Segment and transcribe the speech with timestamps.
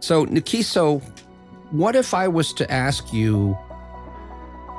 [0.00, 1.02] So, Nikisa,
[1.70, 3.56] what if I was to ask you,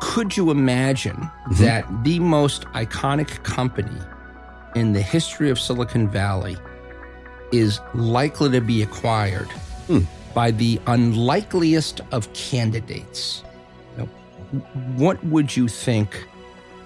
[0.02, 1.64] could you imagine Mm-hmm.
[1.64, 4.00] that the most iconic company
[4.76, 6.58] in the history of Silicon Valley
[7.52, 9.48] is likely to be acquired
[9.88, 10.00] Hmm.
[10.34, 13.44] by the unlikeliest of candidates?
[13.98, 14.06] Now,
[14.98, 16.28] what would you think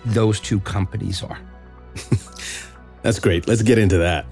[0.06, 1.40] those two companies are?
[3.02, 3.48] That's great.
[3.48, 4.26] Let's get into that.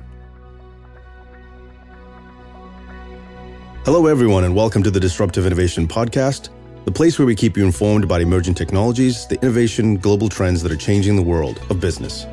[3.87, 6.49] Hello, everyone, and welcome to the Disruptive Innovation Podcast,
[6.83, 10.73] the place where we keep you informed about emerging technologies, the innovation, global trends that
[10.73, 12.25] are changing the world of business.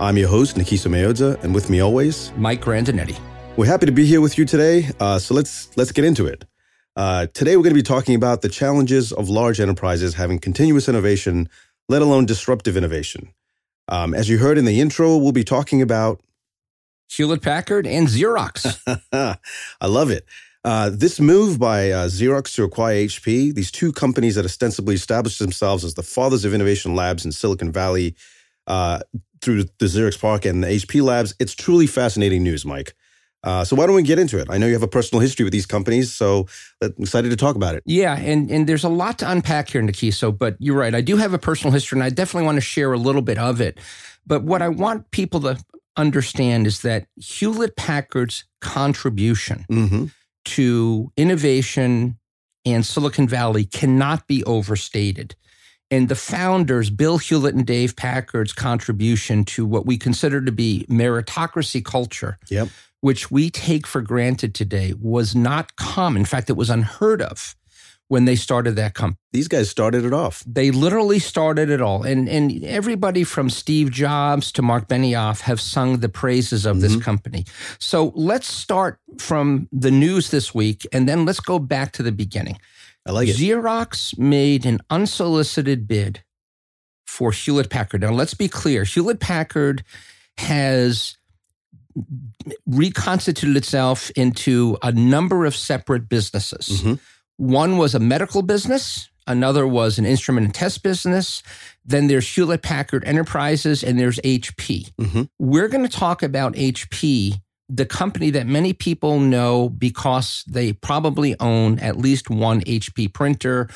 [0.00, 3.18] I'm your host, Nikisa Mayodza, and with me always, Mike Grandinetti.
[3.58, 4.88] we're happy to be here with you today.
[4.98, 6.46] Uh, so let's let's get into it.
[6.96, 10.88] Uh, today, we're going to be talking about the challenges of large enterprises having continuous
[10.88, 11.50] innovation,
[11.86, 13.28] let alone disruptive innovation.
[13.88, 16.22] Um, as you heard in the intro, we'll be talking about
[17.10, 18.80] Hewlett Packard and Xerox.
[19.82, 20.24] I love it.
[20.64, 25.38] Uh, this move by uh, Xerox to acquire HP, these two companies that ostensibly established
[25.38, 28.14] themselves as the fathers of innovation labs in Silicon Valley
[28.66, 29.00] uh,
[29.42, 32.94] through the Xerox PARC and the HP labs, it's truly fascinating news, Mike.
[33.42, 34.48] Uh, so why don't we get into it?
[34.48, 36.46] I know you have a personal history with these companies, so
[36.80, 37.82] I'm excited to talk about it.
[37.84, 40.36] Yeah, and and there's a lot to unpack here, Nikisa.
[40.36, 40.94] But you're right.
[40.94, 43.36] I do have a personal history, and I definitely want to share a little bit
[43.36, 43.78] of it.
[44.26, 45.58] But what I want people to
[45.94, 50.06] understand is that Hewlett Packard's contribution Mm-hmm.
[50.44, 52.18] To innovation
[52.64, 55.34] and Silicon Valley cannot be overstated.
[55.90, 60.86] And the founders, Bill Hewlett and Dave Packard's contribution to what we consider to be
[60.88, 62.68] meritocracy culture, Yep.
[63.00, 66.20] which we take for granted today, was not common.
[66.20, 67.54] In fact, it was unheard of
[68.08, 69.18] when they started that company.
[69.32, 70.44] These guys started it off.
[70.46, 72.02] They literally started it all.
[72.02, 76.96] And, and everybody from Steve Jobs to Marc Benioff have sung the praises of this
[76.96, 77.02] Mhm.
[77.02, 77.44] company.
[77.78, 82.12] So let's start from the news this week and then let's go back to the
[82.12, 82.58] beginning.
[83.06, 83.36] I like it.
[83.36, 86.22] Xerox made an unsolicited bid
[87.06, 88.02] for Hewlett Packard.
[88.02, 89.82] Now, let's be clear Hewlett Packard
[90.38, 91.16] has
[92.66, 96.82] reconstituted itself into a number of separate businesses.
[96.82, 96.98] Mhm.
[97.36, 101.42] One was a medical business, another was an instrument and test business.
[101.84, 104.92] Then there's Hewlett Packard Enterprises, and there's HP.
[105.00, 105.28] Mhm.
[105.38, 107.34] We're going to talk about HP,
[107.68, 113.68] the company that many people know because they probably own at least one HP printer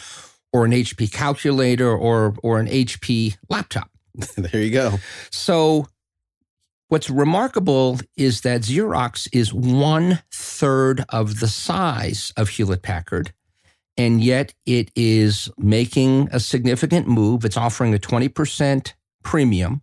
[0.52, 3.90] or an HP calculator or, or an HP laptop.
[4.36, 4.98] there you go.
[5.30, 5.86] So,
[6.88, 13.32] what's remarkable is that Xerox is one third of the size of Hewlett Packard,
[13.98, 17.44] and yet it is making a significant move.
[17.44, 18.92] It's offering a 20%
[19.24, 19.82] premium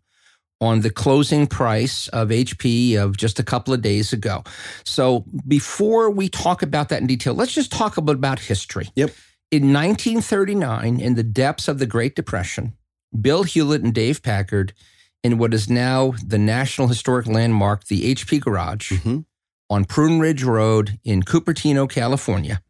[0.62, 4.44] on the closing price of HP of just a couple of days ago.
[4.86, 8.90] So, before we talk about that in detail, let's just talk a bit about history.
[8.96, 9.12] Yep.
[9.52, 12.74] In 1939, in the depths of the Great Depression,
[13.20, 14.74] Bill Hewlett and Dave Packard
[15.24, 19.20] in what is now the National Historic Landmark, the HP Garage hmm
[19.68, 22.62] on Prune Ridge Road in Cupertino, California,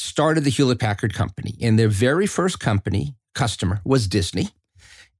[0.00, 1.54] started the Hewlett Packard Company.
[1.60, 4.48] And their very first company customer was Disney.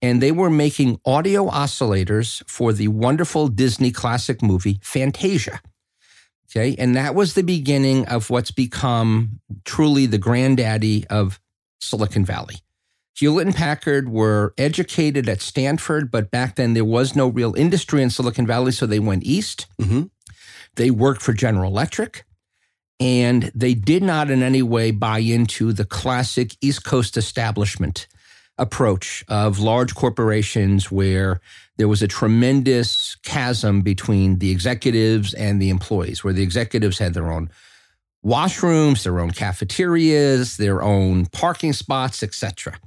[0.03, 5.61] And they were making audio oscillators for the wonderful Disney classic movie Fantasia.
[6.51, 6.75] Okay.
[6.79, 11.39] And that was the beginning of what's become truly the granddaddy of
[11.81, 12.57] Silicon Valley.
[13.15, 18.03] Hewlett and Packard were educated at Stanford, but back then there was no real industry
[18.03, 19.67] in Silicon Valley, so they went east.
[19.79, 20.05] hmm
[20.77, 22.25] They worked for General Electric,
[23.01, 28.07] and they did not in any way buy into the classic East Coast establishment
[28.59, 31.41] approach of large corporations where
[31.79, 37.15] there was a tremendous chasm between the executives and the employees, where the executives had
[37.15, 37.51] their own
[38.23, 42.79] washrooms, their own cafeterias, their own parking spots, etc.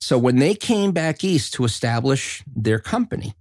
[0.00, 3.34] So when they came back east to establish their company,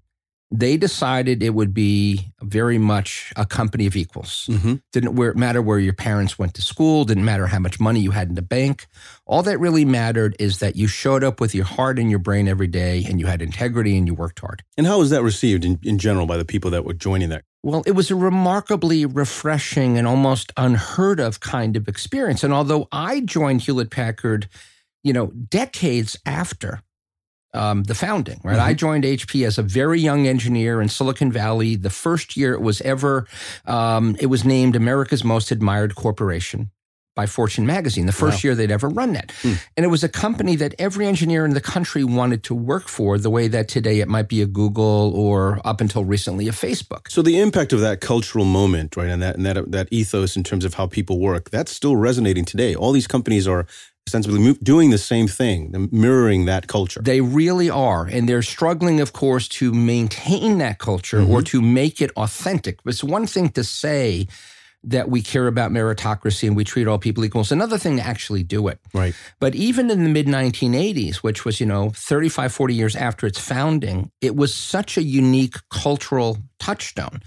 [0.52, 4.50] they decided it would be very much a company of equals.
[4.52, 8.02] hmm Didn't where, matter where your parents went to school, didn't matter how much money
[8.02, 8.88] you had in the bank.
[9.26, 12.50] All that really mattered is that you showed up with your heart and your brain
[12.50, 14.64] every day and you had integrity and you worked hard.
[14.78, 17.46] And how was that received in, in general by the people that were joining that?
[17.64, 22.44] Well, it was a remarkably refreshing and almost unheard of kind of experience.
[22.44, 24.50] And although I joined Hewlett Packard,
[25.04, 26.82] you know, decades after
[27.54, 28.60] um, the founding, right?
[28.60, 31.76] I joined HP as a very young engineer in Silicon Valley.
[31.76, 33.28] The first year it was ever,
[33.66, 36.72] um, it was named America's Most Admired Corporation
[37.14, 38.48] by Fortune magazine, the first Wow.
[38.48, 39.34] year they'd ever run that.
[39.42, 39.56] Hmm.
[39.76, 43.18] And it was a company that every engineer in the country wanted to work for,
[43.18, 47.12] the way that today it might be a Google or up until recently a Facebook.
[47.12, 50.44] So the impact of that cultural moment, right, and that and that that ethos in
[50.46, 52.76] terms of how people work, that's still resonating today.
[52.76, 53.66] All these companies are
[54.12, 57.02] ostensibly mo- doing the same thing, mirroring that culture.
[57.02, 58.06] They really are.
[58.06, 62.80] And they're struggling, of course, to maintain that culture or to make it authentic.
[62.86, 64.28] It's one thing to say
[64.84, 67.42] that we care about meritocracy and we treat all people equal.
[67.42, 68.80] It's another thing to actually do it.
[68.96, 69.14] right.
[69.40, 73.40] But even in the mid 1980s, which was, you know, 35, 40 years after its
[73.40, 77.22] founding, it was such a unique cultural touchstone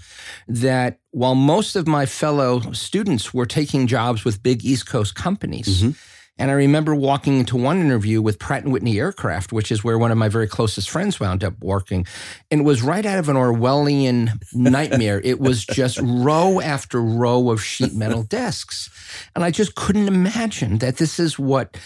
[0.49, 5.81] that while most of my fellow students were taking jobs with big East Coast companies,
[5.81, 5.95] Mhm.
[6.37, 9.97] And I remember walking into one interview with Pratt and Whitney Aircraft, which is where
[9.97, 12.05] one of my very closest friends wound up working,
[12.51, 15.21] and it was right out of an Orwellian nightmare.
[15.23, 18.89] it was just row after row of sheet metal desks,
[19.33, 21.77] and I just couldn't imagine that this is what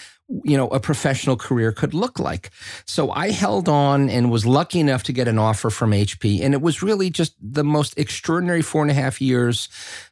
[0.43, 2.49] you know a professional career could look like.
[2.85, 6.55] So I held on and was lucky enough to get an offer from HP, and
[6.55, 9.69] it was really just the most extraordinary four and a half years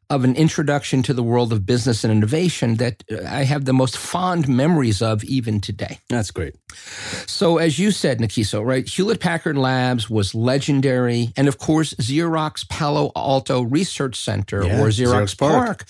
[0.10, 3.74] of an introduction to the world of business and innovation that uh, I have the
[3.74, 6.00] most fond memories of even today.
[6.08, 6.56] That's great.
[7.26, 8.88] So, as you said, Nikisa, right?
[8.88, 11.34] Hewlett Packard Labs was legendary.
[11.36, 15.66] And of course, Xerox Palo Alto Research Center Yeah, or Xerox, Xerox PARC.
[15.66, 15.86] PARC.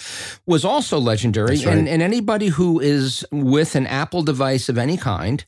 [0.47, 1.57] was also legendary.
[1.57, 1.67] Right.
[1.67, 5.45] and, and anybody who is with an Apple device of any kind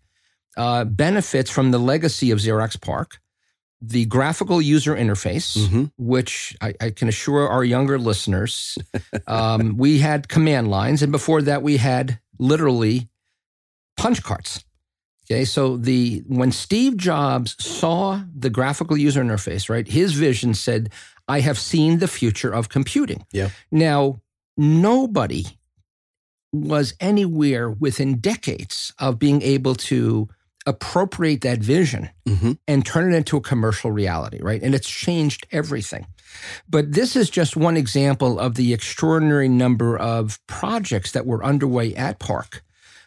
[0.57, 3.19] uh, benefits from the legacy of Xerox PARC.
[3.81, 8.77] The graphical user interface, hmm which I, I can assure our younger listeners,
[9.27, 13.09] um, we had command lines, and before that, we had literally
[13.97, 14.65] punch cards.
[15.31, 20.91] Okay, so the when Steve Jobs saw the graphical user interface, right, his vision said,
[21.27, 23.49] "I have seen the future of computing." Yeah.
[23.71, 24.21] Now,
[24.57, 25.45] nobody
[26.51, 30.27] was anywhere within decades of being able to
[30.69, 34.61] appropriate that vision hmm and turn it into a commercial reality, right?
[34.63, 36.05] And it's changed everything.
[36.69, 41.95] But this is just one example of the extraordinary number of projects that were underway
[41.95, 42.61] at PARC.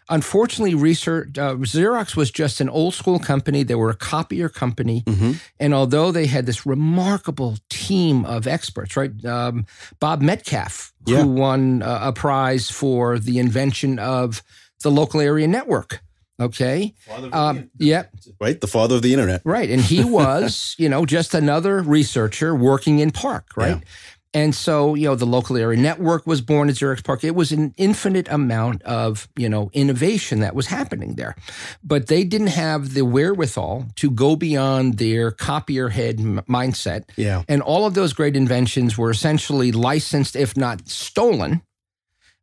[0.08, 3.62] Unfortunately, research uh, Xerox was just an old school company.
[3.62, 8.96] They were a copier company, hmm and although they had this remarkable team of experts,
[8.96, 9.12] right?
[9.24, 9.64] Um,
[10.00, 11.22] Bob Metcalfe, Yeah.
[11.22, 14.42] who won uh, a prize for the invention of
[14.82, 16.00] the local area network.
[16.42, 16.94] Okay.
[17.32, 18.04] Um, yeah.
[18.40, 19.42] Right, the father of the internet.
[19.44, 19.70] Right.
[19.70, 23.76] And he was, you know, just another researcher working in PARC, right?
[23.76, 23.88] Yeah.
[24.34, 27.22] And so, you know, the local area network was born at Xerox PARC.
[27.22, 31.36] It was an infinite amount of, you know, innovation that was happening there.
[31.84, 37.04] But they didn't have the wherewithal to go beyond their copier head m- mindset.
[37.16, 37.42] Yeah.
[37.46, 41.60] And all of those great inventions were essentially licensed, if not stolen,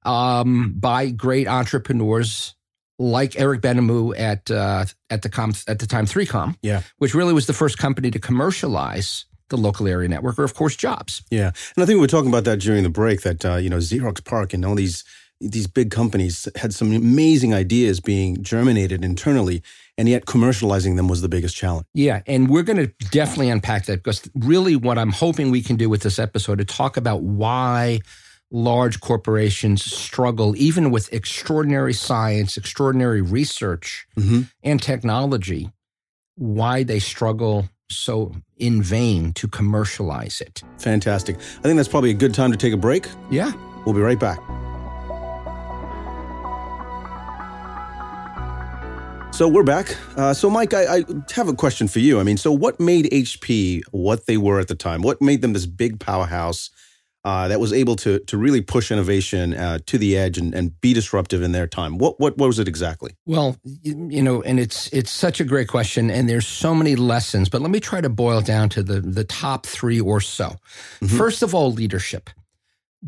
[0.04, 2.56] um, by great entrepreneurs
[3.00, 6.82] like Eric Benhamou at uh, at the com- at the time 3Com, Yeah.
[6.98, 10.76] which really was the first company to commercialize the local area network, or of course
[10.76, 11.24] Jobs.
[11.32, 13.22] Yeah, and I think we were talking about that during the break.
[13.22, 15.04] That uh, you know, Xerox PARC and all these
[15.42, 19.64] these big companies had some amazing ideas being germinated internally,
[19.98, 21.86] and yet commercializing them was the biggest challenge.
[21.94, 25.78] Yeah, and we're going to definitely unpack that because really what I'm hoping we can
[25.78, 28.02] do with this episode to talk about why
[28.52, 34.42] large corporations struggle even with extraordinary science, extraordinary research Mm-hmm.
[34.64, 35.70] and technology,
[36.36, 40.62] why they struggle so in vain to commercialize it.
[40.78, 41.36] Fantastic.
[41.38, 43.08] I think that's probably a good time to take a break.
[43.32, 43.52] Yeah.
[43.86, 44.40] We'll be right back.
[49.32, 49.96] So we're back.
[50.18, 52.20] Uh, so, Mike, I, I have a question for you.
[52.20, 55.02] I mean, so what made HP what they were at the time?
[55.02, 56.70] What made them this big powerhouse
[57.26, 60.80] uh, that was able to to really push innovation uh, to the edge and, and
[60.82, 61.98] be disruptive in their time?
[61.98, 63.12] What what what was it exactly?
[63.26, 66.96] Well, you you know, and it's it's such a great question, and there's so many
[66.96, 67.50] lessons.
[67.50, 70.56] But let me try to boil down to the the top three or so.
[71.02, 71.18] Mhm.
[71.18, 72.30] First of all, leadership.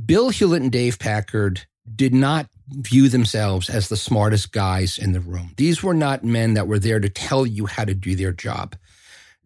[0.06, 1.66] Bill Hewlett and Dave Packard
[1.96, 5.52] did not view themselves as the smartest guys in the room.
[5.58, 8.76] These were not men that were there to tell you how to do their job.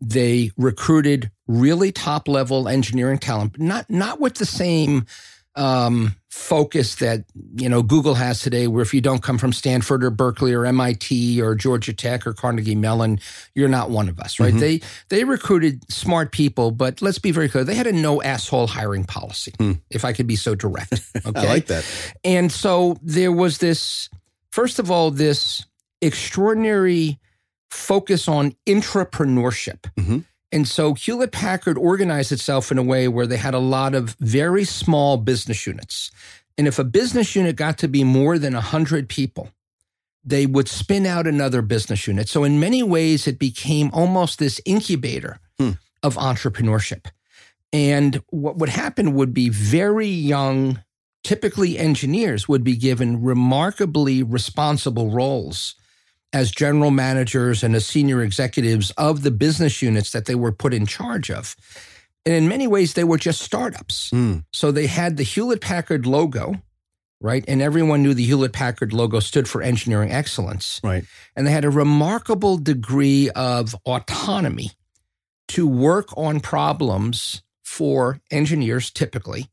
[0.08, 5.06] They recruited really top level engineering talent, but not not with the same
[5.56, 7.24] um, focus that
[7.56, 10.66] you know Google has today, where if you don't come from Stanford or Berkeley or
[10.66, 13.20] MIT or Georgia Tech or Carnegie Mellon,
[13.56, 14.54] you're not one of us, right?
[14.54, 14.60] Mhm.
[14.60, 18.68] They they recruited smart people, but let's be very clear, they had a no asshole
[18.68, 19.74] hiring policy, Hmm.
[19.90, 21.02] if I could be so direct.
[21.26, 21.86] Okay, I like that.
[22.24, 24.10] and so there was this,
[24.52, 25.66] first of all, this
[26.02, 27.18] extraordinary
[27.70, 29.82] focus on intrapreneurship.
[29.98, 30.26] Mhm.
[30.52, 34.16] And so Hewlett Packard organized itself in a way where they had a lot of
[34.20, 36.12] very small business units,
[36.58, 39.50] And if a business unit got to be more than 100 people,
[40.24, 42.30] they would spin out another business unit.
[42.30, 45.72] So, in many ways, it became almost this incubator Hmm.
[46.02, 47.08] of entrepreneurship.
[47.74, 50.80] And what would happen would be very young,
[51.26, 55.76] typically engineers, would be given remarkably responsible roles
[56.34, 60.74] as general managers and as senior executives of the business units that they were put
[60.74, 61.56] in charge of.
[62.26, 64.10] And in many ways, they were just startups.
[64.10, 64.40] Hmm.
[64.52, 66.56] So they had the Hewlett Packard logo,
[67.22, 67.46] right?
[67.48, 70.82] And everyone knew the Hewlett Packard logo stood for engineering excellence.
[70.84, 71.06] Right.
[71.36, 74.72] And they had a remarkable degree of autonomy
[75.50, 79.50] to work on problems for engineers typically.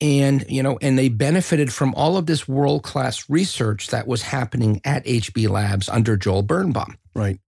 [0.00, 4.22] And, you know, and they benefited from all of this world class research that was
[4.22, 6.98] happening at HP Labs under Joel Birnbaum.
[7.14, 7.40] Right.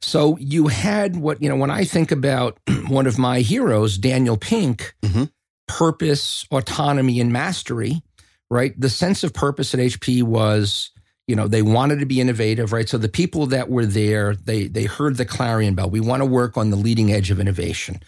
[0.00, 4.36] So you had what, you know, when I think about one of my heroes, Daniel
[4.36, 5.30] Pink, Mhm.
[5.68, 8.02] purpose, autonomy, and mastery,
[8.50, 8.78] right?
[8.80, 10.90] The sense of purpose at HP was,
[11.26, 12.88] you know, they wanted to be innovative, right?
[12.88, 15.90] So the people that were there, they they heard the clarion bell.
[15.90, 18.00] We want to work on the leading edge of innovation.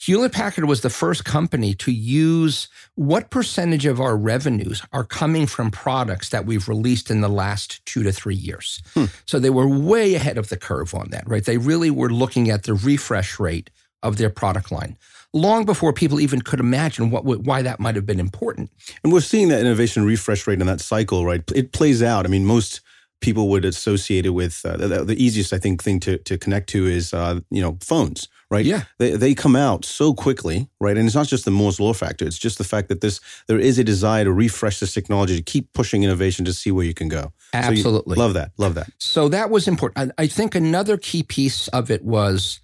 [0.00, 5.46] Hewlett Packard was the first company to use what percentage of our revenues are coming
[5.46, 8.80] from products that we've released in the last two to three years.
[8.94, 9.06] Hmm.
[9.26, 11.44] So they were way ahead of the curve on that, right?
[11.44, 13.70] They really were looking at the refresh rate
[14.02, 14.96] of their product line
[15.34, 18.70] long before people even could imagine what why that might have been important.
[19.02, 21.42] And we're seeing that innovation refresh rate in that cycle, right?
[21.54, 22.24] It plays out.
[22.24, 22.80] I mean, most
[23.20, 26.68] people would associate it with uh, the, the easiest, I think, thing to, to connect
[26.70, 28.64] to is, uh, you know, phones, right?
[28.64, 28.82] Yeah.
[28.98, 30.96] They, they come out so quickly, right?
[30.96, 32.24] And it's not just the Moore's Law factor.
[32.26, 35.42] It's just the fact that this there is a desire to refresh this technology, to
[35.42, 37.32] keep pushing innovation to see where you can go.
[37.52, 38.16] So Absolutely.
[38.16, 38.52] love that.
[38.56, 38.88] Love that.
[38.98, 40.12] So that was important.
[40.16, 42.60] I, I think another key piece of it was,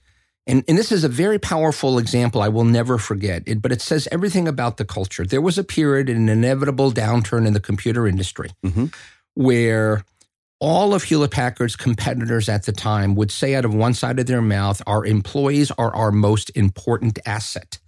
[0.46, 3.80] and, and this is a very powerful example I will never forget, it, but it
[3.82, 5.24] says everything about the culture.
[5.26, 8.94] There was a period, an inevitable downturn in the computer industry Mhm.
[9.34, 10.04] where
[10.60, 14.26] all of Hewlett Packard's competitors at the time would say out of one side of
[14.26, 17.78] their mouth, our employees are our most important asset.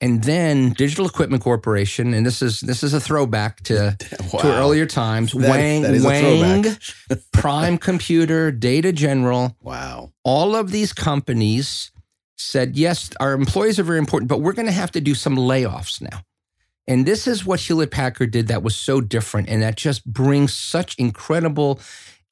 [0.00, 4.84] And then Digital Equipment Corporation, and this is this is a throwback to, to earlier
[4.84, 5.30] times.
[5.32, 6.64] That- Wang, that is Wang.
[7.32, 10.12] Prime Computer, Data General, Wow.
[10.24, 11.92] all of these companies
[12.36, 15.36] said, yes, our employees are very important, but we're going to have to do some
[15.36, 16.22] layoffs now.
[16.92, 20.52] And this is what Hewlett Packard did that was so different and that just brings
[20.52, 21.80] such incredible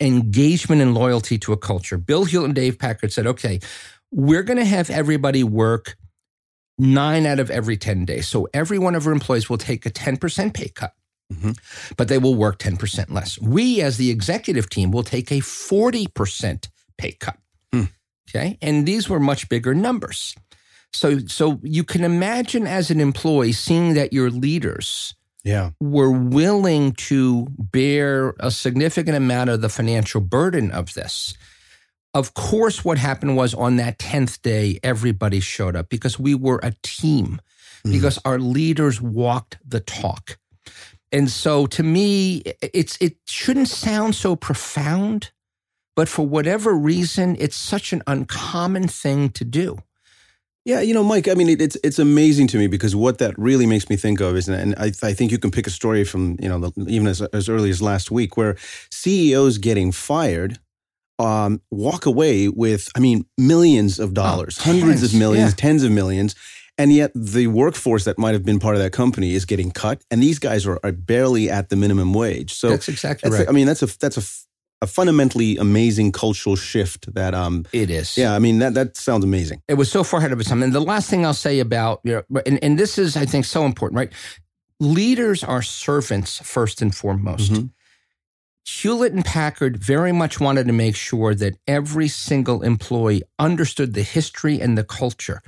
[0.00, 1.96] engagement and loyalty to a culture.
[1.96, 3.60] Bill Hewlett and Dave Packard said, okay,
[4.10, 5.96] we're going to have everybody work
[6.76, 8.28] nine out of every 10 days.
[8.28, 10.92] So every one of our employees will take a 10% pay cut,
[11.32, 11.56] Mhm.
[11.96, 13.40] but they will work 10% less.
[13.40, 17.38] We, as the executive team, will take a 40% pay cut.
[17.72, 17.84] Hmm.
[18.28, 18.58] Okay.
[18.60, 20.34] And these were much bigger numbers.
[20.92, 25.70] So, so you can imagine as an employee seeing that your leaders Yeah.
[25.80, 31.34] were willing to bear a significant amount of the financial burden of this.
[32.12, 36.58] Of course, what happened was on that 10th day, everybody showed up because we were
[36.62, 37.40] a team,
[37.84, 37.92] Mhm.
[37.92, 40.38] because our leaders walked the talk.
[41.12, 45.30] And so to me, it's it shouldn't sound so profound,
[45.96, 49.78] but for whatever reason, it's such an uncommon thing to do.
[50.64, 51.26] Yeah, you know, Mike.
[51.26, 54.20] I mean, it, it's it's amazing to me because what that really makes me think
[54.20, 56.86] of is, and I, I think you can pick a story from you know the,
[56.86, 58.56] even as as early as last week, where
[58.90, 60.58] CEOs getting fired
[61.20, 65.56] um, walk away with, I mean, millions of dollars, hundreds of millions, yeah.
[65.56, 66.34] tens of millions,
[66.78, 70.02] and yet the workforce that might have been part of that company is getting cut,
[70.10, 72.54] and these guys are, are barely at the minimum wage.
[72.54, 73.48] So That's exactly that's right.
[73.48, 74.22] I mean, that's a that's a,
[74.82, 78.16] a fundamentally amazing cultural shift that um it is.
[78.16, 79.60] yeah, I mean that that sounds amazing.
[79.68, 80.62] it was so far ahead of its time.
[80.62, 83.44] And the last thing I'll say about, you know, and, and this is, I think,
[83.44, 84.12] so important, right?
[84.80, 87.52] Leaders are servants first and foremost.
[87.52, 87.70] Mhm.
[88.64, 94.02] Hewlett and Packard very much wanted to make sure that every single employee understood the
[94.02, 95.42] history and the culture.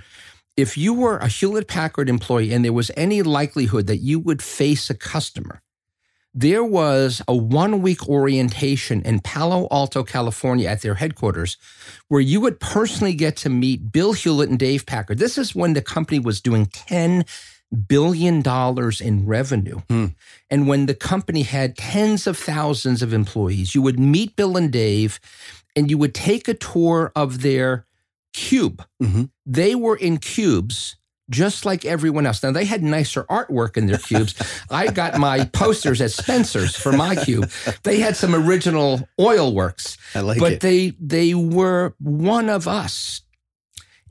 [0.57, 4.43] If you were a Hewlett Packard employee and there was any likelihood that you would
[4.43, 5.63] face a customer,
[6.35, 11.57] there was a one week orientation in Palo Alto, California at their headquarters
[12.09, 15.19] where you would personally get to meet Bill Hewlett and Dave Packard.
[15.19, 17.29] This is when the company was doing $10
[17.87, 18.43] billion
[19.01, 19.81] in revenue.
[19.89, 20.07] Hmm.
[20.51, 24.71] And when the company had tens of thousands of employees, you would meet Bill and
[24.71, 25.21] Dave
[25.75, 27.87] and you would take a tour of their
[28.35, 28.85] cube.
[29.03, 29.31] Mhm.
[29.45, 30.97] They were in cubes
[31.31, 32.43] just like everyone else.
[32.43, 34.35] Now they had nicer artwork in their cubes.
[34.71, 37.51] I got my posters at Spencer's for my cube.
[37.83, 40.61] They had some original oil works I like but it.
[40.61, 43.23] they they were one of us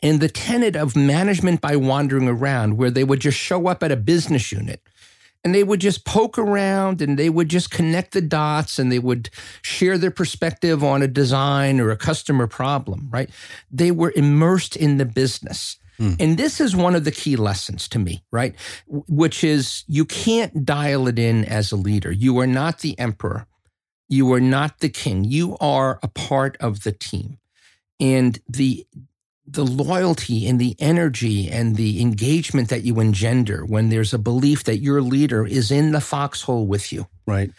[0.03, 3.91] and the tenet of management by wandering around where they would just show up at
[3.91, 4.81] a business unit
[5.43, 8.99] and they would just poke around and they would just connect the dots and they
[8.99, 9.29] would
[9.61, 13.29] share their perspective on a design or a customer problem, right?
[13.71, 15.77] They were immersed in the business.
[16.01, 16.13] Hmm.
[16.19, 18.55] And this is one of the key lessons to me, right?
[18.87, 22.11] Which is you can't dial it in as a leader.
[22.11, 23.45] You are not the emperor.
[24.09, 25.25] You are not the king.
[25.25, 27.37] You are a part of the team.
[27.99, 28.87] And the
[29.45, 34.63] the loyalty and the energy and the engagement that you engender when there's a belief
[34.63, 37.05] that your leader is in the foxhole with you.
[37.27, 37.51] Right.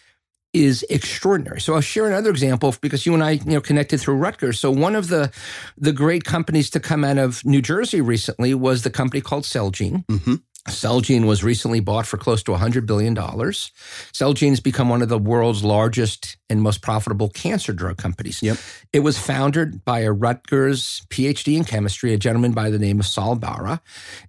[0.55, 1.63] Is extraordinary.
[1.63, 4.61] So I'll share another example because you and I, you know, connected through Rutgers.
[4.61, 5.33] So one of the
[5.79, 10.05] the great companies to come out of New Jersey recently was the company called Celgene.
[10.07, 10.35] Mm-hmm.
[10.69, 13.17] Celgene was recently bought for close to $100 billion.
[13.17, 18.43] Celgene has become one of the world's largest and most profitable cancer drug companies.
[18.43, 18.59] Yep.
[18.93, 23.07] It was founded by a Rutgers PhD in chemistry, a gentleman by the name of
[23.07, 23.81] Sol Barer.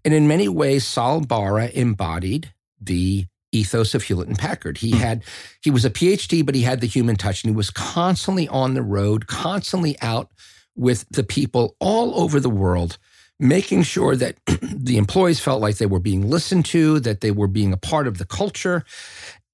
[0.04, 2.52] And in many ways, Sol Barer embodied
[2.82, 4.78] the ethos of Hewlett and Packard.
[4.78, 4.98] He mm.
[4.98, 5.24] had
[5.62, 8.74] he was a PhD, but he had the human touch and he was constantly on
[8.74, 10.32] the road, constantly out
[10.76, 12.98] with the people all over the world
[13.40, 17.48] making sure that the employees felt like they were being listened to, that they were
[17.48, 18.84] being a part of the culture.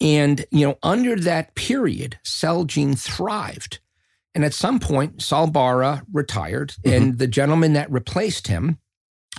[0.02, 3.80] And, you know, under that period, Celgene thrived.
[4.36, 6.96] And at some point, Sol Barer retired, mm-hmm.
[6.96, 8.78] and the gentleman that replaced him,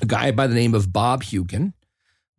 [0.03, 1.73] a guy by the name of Bob Hugin,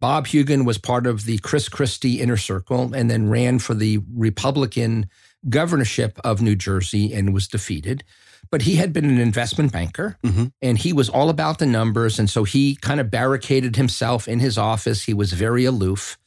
[0.01, 3.99] Bob Hugin was part of the Chris Christie inner circle and then ran for the
[4.13, 5.07] Republican
[5.47, 8.03] governorship of New Jersey and was defeated.
[8.49, 10.45] But he had been an investment banker mm-hmm.
[10.59, 12.17] and he was all about the numbers.
[12.17, 15.03] And so he kind of barricaded himself in his office.
[15.03, 16.17] He was very aloof.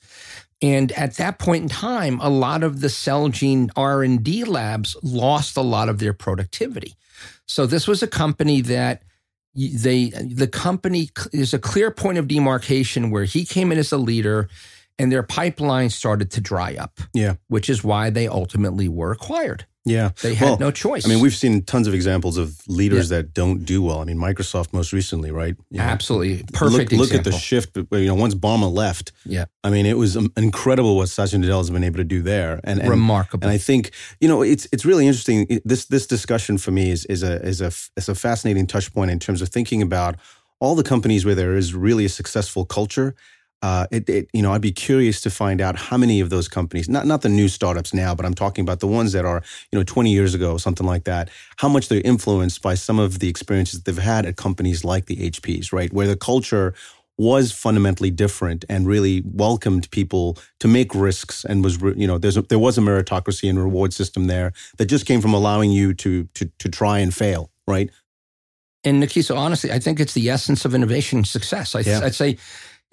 [0.63, 5.63] And at that point in time a lot of the Celgene R&D labs lost a
[5.63, 6.95] lot of their productivity.
[7.47, 9.03] So this was a company that
[9.55, 13.99] they the company is a clear point of demarcation where he came in as a
[13.99, 14.49] leader
[14.99, 17.35] and their pipeline started to dry up yeah.
[17.49, 20.11] which is why they ultimately were acquired yeah.
[20.23, 21.05] They had well, no choice.
[21.05, 23.19] I mean, we've seen tons of examples of leaders yeah.
[23.19, 24.01] that don't do well.
[24.01, 25.55] I mean, Microsoft most recently, right?
[25.71, 26.45] You know, Absolutely.
[26.53, 27.77] Perfect look, look at the shift.
[27.77, 29.45] You know, once Ballmer left, yeah.
[29.63, 32.61] I mean, it was um, incredible what Satya Nadella has been able to do there.
[32.65, 33.45] And, and Remarkable.
[33.45, 35.61] And I think, you know, it's it's really interesting.
[35.65, 39.11] This this discussion for me is is a is a is a fascinating touch point
[39.11, 40.17] in terms of thinking about
[40.61, 43.15] all the companies where there is really a successful culture
[43.65, 46.49] uh, it, it, you know, I'd be curious to find out how many of those
[46.49, 49.43] companies, not not the new startups now, but I'm talking about the ones that are,
[49.73, 53.21] you know, 20 years ago, something like that, how much they're influenced by some of
[53.21, 56.75] the experiences they've had at companies like the HPs, right, where the culture
[57.17, 62.37] was fundamentally different and really welcomed people to make risks and was, you know, there's
[62.37, 65.95] a, there was a meritocracy and reward system there that just came from allowing you
[65.95, 67.89] to to to try and fail, right?
[68.87, 71.75] And Nikisa, honestly, I think it's the essence of innovation success.
[71.75, 72.01] I, yeah.
[72.03, 72.37] I'd say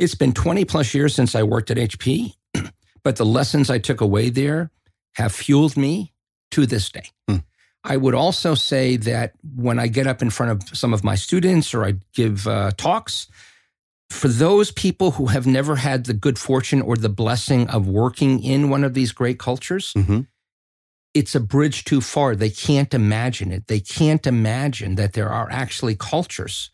[0.01, 2.33] it's been 20 plus years since I worked at HP,
[3.03, 4.71] but the lessons I took away there
[5.13, 6.13] have fueled me
[6.51, 7.05] to this day.
[7.29, 7.37] Hmm.
[7.83, 11.15] I would also say that when I get up in front of some of my
[11.15, 13.27] students or I give uh, talks,
[14.09, 18.43] for those people who have never had the good fortune or the blessing of working
[18.43, 20.21] in one of these great cultures, mm-hmm.
[21.13, 22.35] it's a bridge too far.
[22.35, 23.67] They can't imagine it.
[23.67, 26.71] They can't imagine that there are actually cultures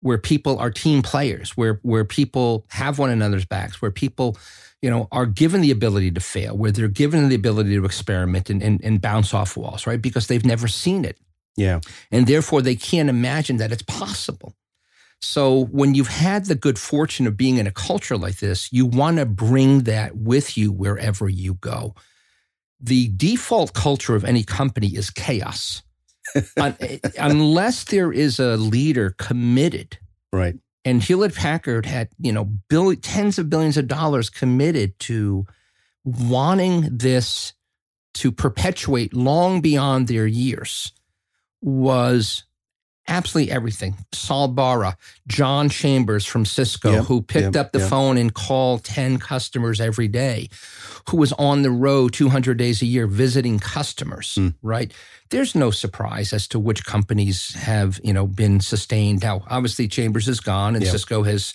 [0.00, 4.36] where people are team players, where where people have one another's backs, where people,
[4.80, 8.50] you know, are given the ability to fail, where they're given the ability to experiment
[8.50, 10.00] and, and, and bounce off walls, right?
[10.00, 11.18] Because they've never seen it.
[11.56, 11.80] Yeah.
[12.12, 14.54] And therefore they can't imagine that it's possible.
[15.20, 18.86] So when you've had the good fortune of being in a culture like this, you
[18.86, 21.96] want to bring that with you wherever you go.
[22.80, 25.82] The default culture of any company is chaos.
[26.56, 29.98] Eh, unless there is a leader committed.
[30.32, 30.54] Right.
[30.84, 35.46] And Hewlett Packard had, you know, bill, tens of billions of dollars committed to
[36.04, 37.52] wanting this
[38.14, 40.92] to perpetuate long beyond their years
[41.60, 42.44] was
[43.08, 43.96] absolutely everything.
[44.12, 44.94] Sol Barer,
[45.26, 47.90] John Chambers from Cisco, yep, who picked yep, up the yep.
[47.90, 50.48] phone and called 10 customers every day,
[51.08, 54.54] who was on the road 200 days a year visiting customers, mm.
[54.62, 54.92] right?
[55.30, 59.22] There's no surprise as to which companies have, you know, been sustained.
[59.22, 61.54] Now, obviously Chambers is gone and Cisco has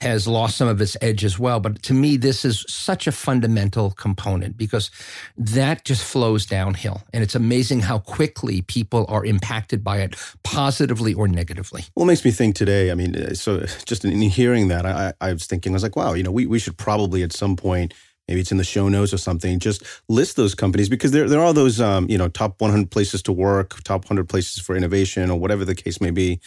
[0.00, 1.58] has lost some of its edge as well.
[1.60, 4.90] But to me, this is such a fundamental component because
[5.36, 7.02] that just flows downhill.
[7.12, 11.84] And it's amazing how quickly people are impacted by it, positively or negatively.
[11.96, 12.90] Well, it makes me think today.
[12.90, 15.96] I mean, uh, so just in hearing that, I, I was thinking, I was like,
[15.96, 17.92] wow, you know, we, we should probably at some point
[18.28, 21.40] maybe it's in the show notes or something just list those companies because there, there
[21.40, 25.30] are those um, you know top 100 places to work top 100 places for innovation
[25.30, 26.38] or whatever the case may be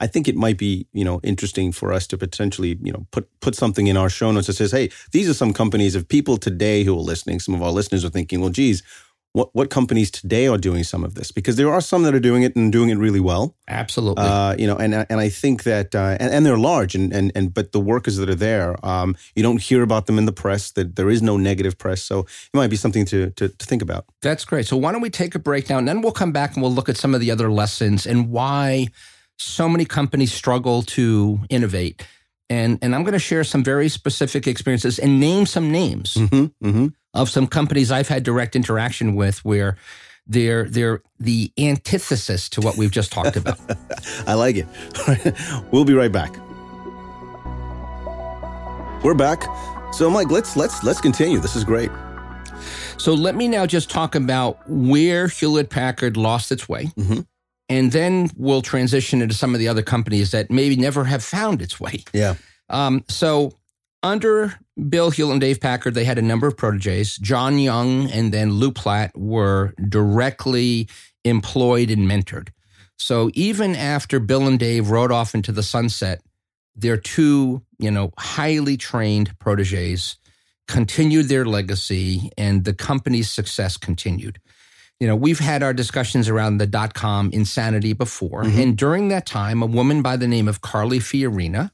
[0.00, 3.28] I think it might be, you know, interesting for us to potentially, you know, put
[3.40, 6.36] put something in our show notes that says, hey, these are some companies of people
[6.36, 7.40] today who are listening.
[7.40, 8.82] Some of our listeners are thinking, well, geez,
[9.32, 12.20] what what companies today are doing some of this because there are some that are
[12.20, 13.54] doing it and doing it really well.
[13.68, 14.24] Absolutely.
[14.24, 17.30] Uh, you know, and and I think that uh, and, and they're large and and
[17.34, 20.32] and but the workers that are there, um, you don't hear about them in the
[20.32, 20.72] press.
[20.72, 23.82] That there is no negative press, so it might be something to, to to think
[23.82, 24.06] about.
[24.22, 24.66] That's great.
[24.66, 26.74] So why don't we take a break now, and then we'll come back and we'll
[26.74, 28.88] look at some of the other lessons and why
[29.38, 32.06] so many companies struggle to innovate.
[32.50, 36.66] And, and I'm going to share some very specific experiences and name some names Mm-hmm,
[36.66, 36.86] mm-hmm.
[37.14, 39.76] of some companies I've had direct interaction with where
[40.26, 43.58] they're they're the antithesis to what we've just talked about.
[44.26, 44.66] I like it.
[45.72, 46.36] we'll be right back.
[49.02, 49.44] We're back.
[49.94, 51.38] So, Mike, let's let's let's continue.
[51.38, 51.90] This is great.
[52.98, 56.86] so let me now just talk about where Hewlett Packard lost its way.
[56.98, 57.26] Mhm.
[57.68, 61.60] And then we'll transition into some of the other companies that maybe never have found
[61.60, 62.04] its way.
[62.12, 62.34] Yeah.
[62.70, 63.52] Um, so
[64.02, 67.16] under Bill Hewlett and Dave Packard, they had a number of proteges.
[67.16, 70.88] John Young and then Lew Platt were directly
[71.24, 72.48] employed and mentored.
[72.96, 76.22] So even after Bill and Dave rode off into the sunset,
[76.74, 80.16] their two, you know, highly trained proteges
[80.68, 84.38] continued their legacy and the company's success continued.
[85.00, 88.42] You know, we've had our discussions around the dot com insanity before.
[88.44, 88.62] Mhm.
[88.62, 91.70] And during that time, a woman by the name of Carly Fiorina,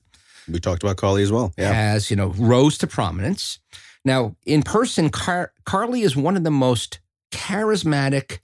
[0.47, 1.55] We talked about Carly as well.
[1.57, 1.73] Yeah.
[1.73, 3.61] has, you know, rose to prominence.
[4.05, 6.99] Now, in person, Car- Carly is one of the most
[7.33, 8.41] charismatic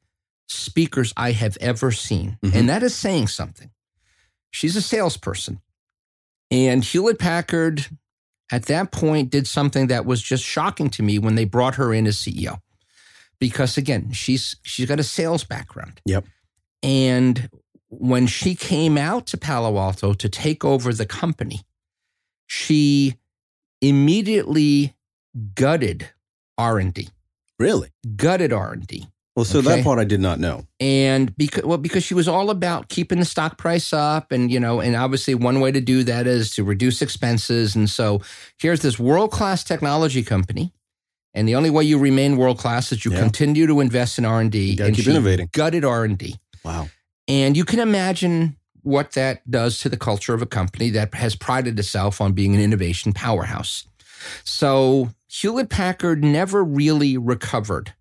[0.48, 2.38] speakers I have ever seen.
[2.42, 2.54] Mhm.
[2.54, 3.70] And that is saying something.
[4.50, 5.60] She's a salesperson.
[6.50, 7.86] And Hewlett Packard
[8.50, 11.92] at that point did something that was just shocking to me when they brought her
[11.92, 12.60] in as CEO.
[13.40, 16.00] Because again, she's she's got a sales background.
[16.04, 16.24] Yep.
[16.82, 17.48] And
[17.88, 21.62] when she came out to Palo Alto to take over the company,
[22.46, 23.16] she
[23.80, 24.94] immediately
[25.54, 26.10] gutted
[26.58, 27.08] R&D.
[27.58, 27.90] Really?
[28.16, 29.06] Gutted R&D.
[29.36, 29.76] Well, so Okay.
[29.76, 30.66] that part I did not know.
[30.80, 34.58] And because well because she was all about keeping the stock price up and you
[34.60, 38.20] know and obviously one way to do that is to reduce expenses and so
[38.58, 40.72] here's this world-class technology company
[41.34, 43.20] and the only way you remain world-class is you Yeah.
[43.20, 45.48] continue to invest in R&D You gotta and keep innovating.
[45.52, 46.36] gutted R&D.
[46.64, 46.88] Wow.
[47.28, 51.36] And you can imagine what that does to the culture of a company that has
[51.36, 53.84] prided itself on being an innovation powerhouse.
[54.44, 57.94] So Hewlett Packard never really recovered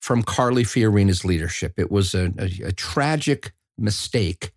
[0.00, 1.74] from Carly Fiorina's leadership.
[1.78, 4.52] It was a, a, a tragic mistake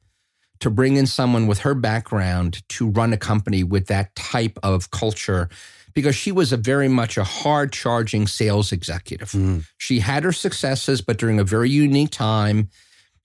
[0.59, 4.89] to bring in someone with her background to run a company with that type of
[4.91, 5.49] culture
[5.97, 9.31] because she was a very much a hard charging sales executive.
[9.31, 9.65] Mm.
[9.79, 12.69] She had her successes, but during a very unique time,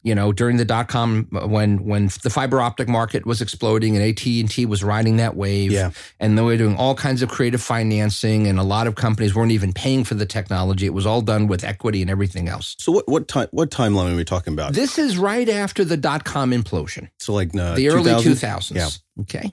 [0.02, 4.02] you know, during the dot com when when the fiber optic market was exploding and
[4.02, 5.90] AT and T was riding that wave, Yeah.
[6.18, 9.52] and they were doing all kinds of creative financing, and a lot of companies weren't
[9.52, 10.86] even paying for the technology.
[10.86, 12.74] It was all done with equity and everything else.
[12.78, 14.72] So what what time what timeline are we talking about?
[14.72, 18.74] This is right after the dot com implosion so like uh, the early 2000s.
[18.74, 18.88] Yeah.
[19.24, 19.52] Okay.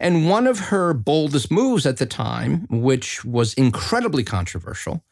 [0.00, 5.04] And one of her boldest moves at the time, which was incredibly controversial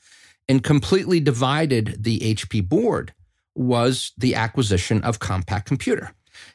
[0.48, 3.12] and completely divided the HP board,
[3.54, 6.12] was the acquisition of Compaq Computer.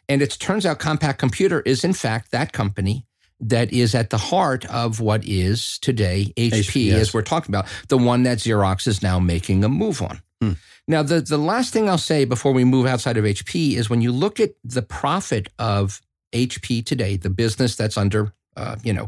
[0.07, 3.05] And it turns out Compaq Computer is, in fact, that company
[3.41, 7.01] that is at the heart of what is today HP, HP, yes.
[7.01, 10.21] as we're talking about, the one that Xerox is now making a move on.
[10.39, 10.51] Hmm.
[10.87, 14.01] Now, the, the last thing I'll say before we move outside of HP is when
[14.01, 16.01] you look at the profit of
[16.33, 19.07] HP today, the business that's under, uh, you know,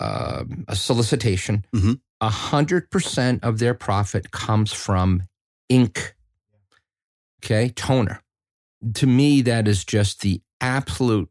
[0.00, 2.00] uh, a solicitation, a Mhm.
[2.20, 5.22] 100% of their profit comes from
[5.68, 6.14] ink.
[7.44, 8.22] Okay, toner.
[8.94, 11.28] To me, that is just the absolute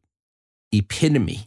[0.71, 1.45] epitome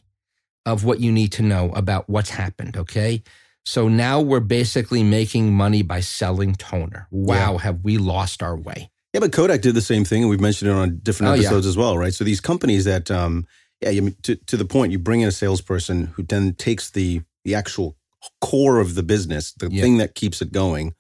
[0.65, 2.77] of what you need to know about what's happened.
[2.77, 3.23] Okay.
[3.65, 7.09] So now we're basically making money by selling toner.
[7.11, 7.59] Wow, Yeah.
[7.61, 8.91] have we lost our way?
[9.13, 11.47] Yeah, but Kodak did the same thing, and we've mentioned it on different Oh, yeah.
[11.49, 12.15] episodes as well, right?
[12.15, 13.45] So these companies that, um,
[13.81, 17.23] yeah, mean, to to the point, you bring in a salesperson who then takes the
[17.45, 17.97] the actual
[18.41, 19.83] core of the business, the Yeah.
[19.83, 20.95] thing that keeps it going.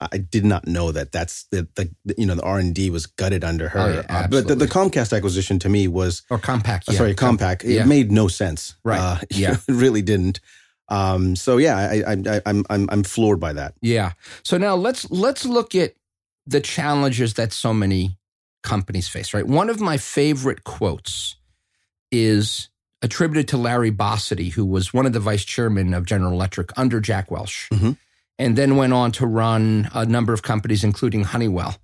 [0.00, 1.10] I did not know that.
[1.10, 3.80] That's the, the you know the R and D was gutted under her.
[3.80, 4.66] Oh, yeah, Uh, but the, the.
[4.68, 6.82] Comcast acquisition to me was Or Compaq.
[6.88, 6.98] uh, yeah.
[6.98, 7.64] sorry, Compaq.
[7.64, 8.76] It made no sense.
[8.84, 9.00] Right.
[9.00, 9.56] Uh, Yeah.
[9.66, 10.38] it really didn't.
[10.88, 13.74] Um, so yeah, I, I, I, I'm I'm I'm floored by that.
[13.82, 14.12] Yeah.
[14.44, 15.94] So now let's let's look at
[16.46, 18.16] the challenges that so many
[18.62, 19.46] companies face, right?
[19.46, 21.34] One of my favorite quotes
[22.10, 22.68] is
[23.02, 27.00] attributed to Larry Bossidy, who was one of the vice chairmen of General Electric under
[27.00, 27.96] Jack Welch, Mhm.
[28.38, 31.76] and then went on to run a number of companies, including Honeywell.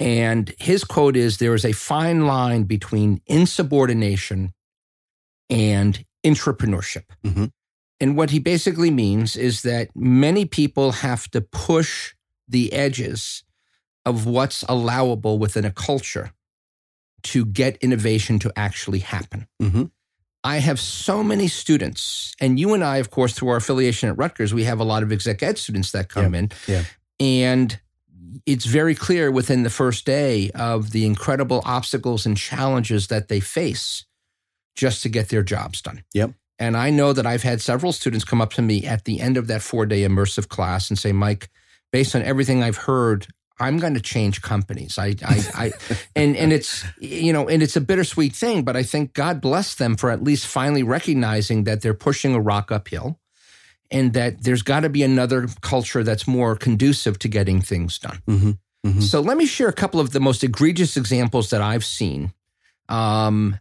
[0.00, 4.52] And his quote is There is a fine line between insubordination
[5.48, 7.04] and entrepreneurship.
[7.24, 7.52] Mhm.
[8.00, 12.14] And what he basically means is that many people have to push
[12.48, 13.44] the edges
[14.04, 16.32] of what's allowable within a culture
[17.24, 19.46] to get innovation to actually happen.
[19.60, 19.90] Mhm.
[20.44, 24.18] I have so many students, and you and I, of course, through our affiliation at
[24.18, 26.50] Rutgers, we have a lot of exec ed students that come in.
[26.66, 26.84] yeah.
[27.20, 27.78] And
[28.46, 33.38] it's very clear within the first day of the incredible obstacles and challenges that they
[33.40, 34.04] face
[34.74, 36.02] just to get their jobs done.
[36.14, 36.32] Yep.
[36.58, 39.36] And I know that I've had several students come up to me at the end
[39.36, 41.50] of that four day immersive class and say, Mike,
[41.92, 43.26] based on everything I've heard,
[43.60, 44.98] I'm going to change companies.
[44.98, 45.72] I, I, I,
[46.16, 49.74] and and it's you know, and it's a bittersweet thing, but I think God bless
[49.74, 53.18] them for at least finally recognizing that they're pushing a rock uphill,
[53.90, 58.22] and that there's got to be another culture that's more conducive to getting things done.
[58.28, 58.58] Mhm.
[58.86, 59.02] Mhm.
[59.02, 62.32] So let me share a couple of the most egregious examples that I've seen,
[62.88, 63.58] um,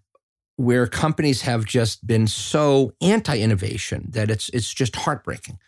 [0.55, 5.59] where companies have just been so anti-innovation that it's it's just heartbreaking.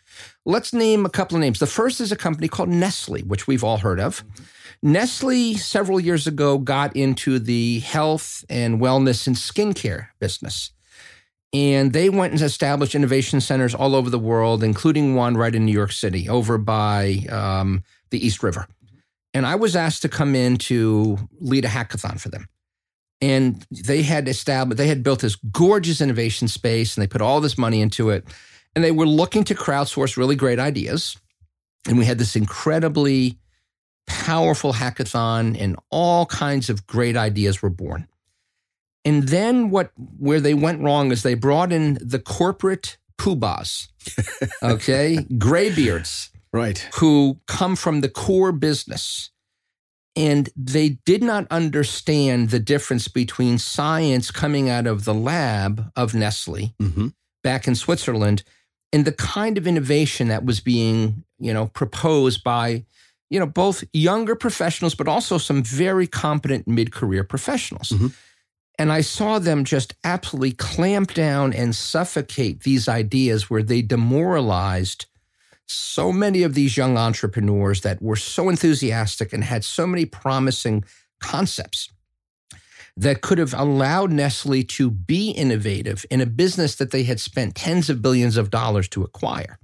[0.44, 1.58] Let's name a couple of names.
[1.58, 4.24] The first is a company called Nestle, which we've all heard of.
[4.82, 10.72] Nestle several years ago got into the health and wellness and skincare business.
[11.54, 15.64] And they went and established innovation centers all over the world, including one right in
[15.64, 18.66] New York City over by um, the East River.
[19.32, 22.48] And I was asked to come in to lead a hackathon for them.
[23.20, 27.40] And they had established, they had built this gorgeous innovation space and they put all
[27.40, 28.24] this money into it.
[28.74, 31.16] And they were looking to crowdsource really great ideas.
[31.86, 33.38] And we had this incredibly
[34.06, 38.08] powerful hackathon, and all kinds of great ideas were born.
[39.04, 43.88] And then what where they went wrong is they brought in the corporate poobahs,
[44.62, 46.78] okay, graybeards Right.
[46.94, 49.30] who come from the core business.
[50.16, 56.14] And they did not understand the difference between science coming out of the lab of
[56.14, 57.08] Nestle hmm
[57.42, 58.42] back in Switzerland
[58.94, 62.84] and the kind of innovation that was being, you know, proposed by,
[63.28, 67.88] you know, both younger professionals, but also some very competent mid-career professionals.
[67.88, 68.12] Mhm.
[68.78, 75.06] And I saw them just absolutely clamp down and suffocate these ideas where they demoralized
[75.66, 80.84] so many of these young entrepreneurs that were so enthusiastic and had so many promising
[81.20, 81.88] concepts
[82.96, 87.56] that could have allowed Nestle to be innovative in a business that they had spent
[87.56, 89.58] tens of billions of dollars to acquire.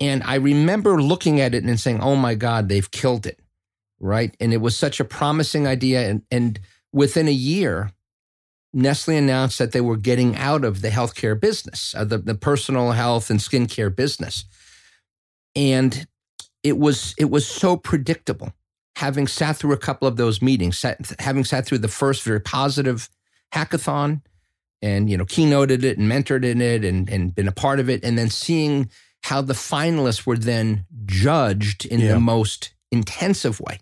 [0.00, 3.38] And I remember looking at it and saying, oh my God, they've killed it.
[4.00, 4.36] Right.
[4.40, 6.08] And it was such a promising idea.
[6.08, 6.60] And, and
[6.92, 7.92] within a year,
[8.72, 12.90] Nestle announced that they were getting out of the healthcare business, uh, the, the personal
[12.90, 14.44] health and skincare business.
[15.54, 16.08] And
[16.64, 18.52] it was it was so predictable
[18.96, 22.40] having sat through a couple of those meetings, sat, having sat through the first very
[22.40, 23.08] positive
[23.52, 24.22] hackathon
[24.82, 27.88] and, you know, keynoted it and mentored in it and, and been a part of
[27.90, 28.90] it, and then seeing
[29.22, 32.12] how the finalists were then judged in Yeah.
[32.14, 33.78] the most intensive way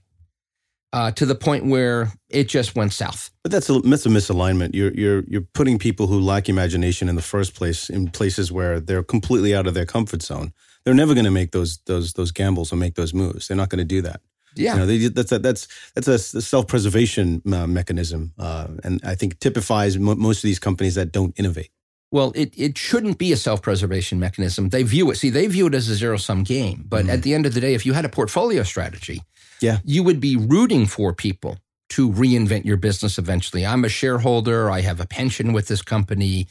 [0.93, 3.31] uh, to the point where it just went south.
[3.43, 4.75] But that's a that's a misalignment.
[4.75, 8.79] You're you're you're putting people who lack imagination in the first place in places where
[8.79, 10.53] they're completely out of their comfort zone.
[10.85, 13.49] They're never going to make those those those gambles or make those moves.
[13.49, 14.21] They're not going to do that.
[14.57, 14.75] Yeah.
[14.75, 19.15] You know, they, that's a, that's that's a self preservation uh, mechanism, uh, and I
[19.15, 21.71] think typifies mo- most of these companies that don't innovate.
[22.11, 24.69] Well, it, it shouldn't be a self preservation mechanism.
[24.69, 26.85] They view it, see, they view it as a zero sum game.
[26.87, 27.13] But Mhm.
[27.15, 29.23] at the end of the day, if you had a portfolio strategy,
[29.63, 29.79] Yeah.
[29.85, 31.57] you would be rooting for people
[31.91, 33.65] to reinvent your business eventually.
[33.65, 36.47] I'm a shareholder, I have a pension with this company,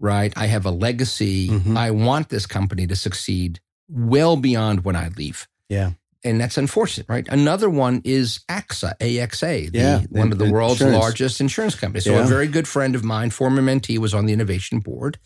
[0.00, 0.32] right?
[0.36, 1.48] I have a legacy.
[1.48, 1.76] Mhm.
[1.76, 5.46] I want this company to succeed well beyond when I leave.
[5.68, 5.92] Yeah,
[6.24, 7.26] And that's unfortunate, right?
[7.28, 11.00] Another one is AXA, AXA, the, Yeah, one of the world's insurance.
[11.02, 12.04] largest insurance companies.
[12.04, 12.24] So Yeah.
[12.24, 15.18] a very good friend of mine, former mentee, was on the innovation board.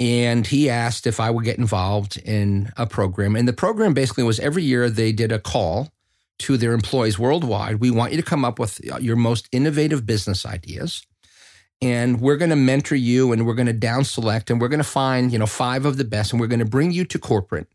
[0.00, 3.34] And he asked if I would get involved in a program.
[3.36, 5.88] And the program basically was every year they did a call
[6.40, 7.76] to their employees worldwide.
[7.80, 11.02] We want you to come up with uh, your most innovative business ideas.
[11.82, 14.78] And we're going to mentor you and we're going to down select and we're going
[14.78, 17.18] to find, you know, five of the best and we're going to bring you to
[17.18, 17.68] corporate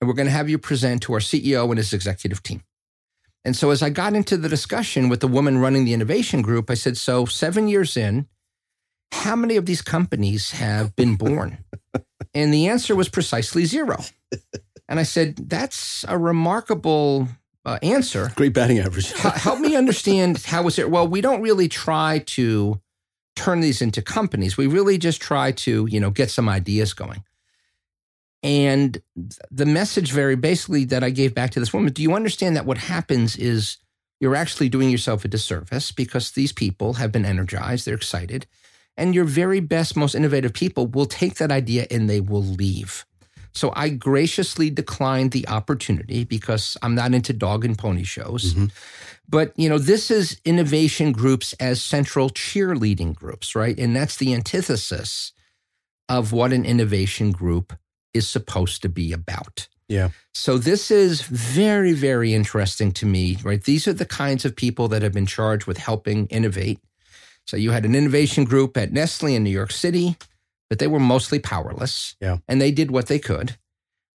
[0.00, 2.62] and we're going to have you present to our CEO and his executive team.
[3.44, 6.70] And so as I got into the discussion with the woman running the innovation group,
[6.70, 8.26] I said, so seven years in,
[9.12, 11.58] how many of these companies have been born?
[12.34, 14.02] and the answer was precisely zero.
[14.88, 17.28] And I said, that's a remarkable
[17.64, 18.32] uh, answer.
[18.34, 19.12] great batting average.
[19.12, 20.90] Help me understand how is it?
[20.90, 22.80] Well, we don't really try to
[23.36, 24.56] turn these into companies.
[24.56, 27.24] We really just try to, you know, get some ideas going.
[28.44, 29.00] And
[29.50, 32.66] the message very basically that I gave back to this woman, do you understand that
[32.66, 33.78] what happens is
[34.20, 38.46] you're actually doing yourself a disservice because these people have been energized, they're excited,
[38.96, 43.04] And your very best, most innovative people will take that idea and they will leave.
[43.52, 48.54] So I graciously declined the opportunity because I'm not into dog and pony shows.
[48.54, 48.66] Mm-hmm.
[49.28, 53.78] But, you know, this is innovation groups as central cheerleading groups, right?
[53.78, 55.32] And that's the antithesis
[56.08, 57.72] of what an innovation group
[58.14, 59.68] is supposed to be about.
[59.88, 60.10] Yeah.
[60.32, 63.62] So this is very, very interesting to me, right?
[63.62, 66.80] These are the kinds of people that have been charged with helping innovate.
[67.46, 70.16] So you had an innovation group at Nestle in New York City,
[70.70, 72.16] but they were mostly powerless.
[72.20, 72.38] Yeah.
[72.48, 73.56] And they did what they could.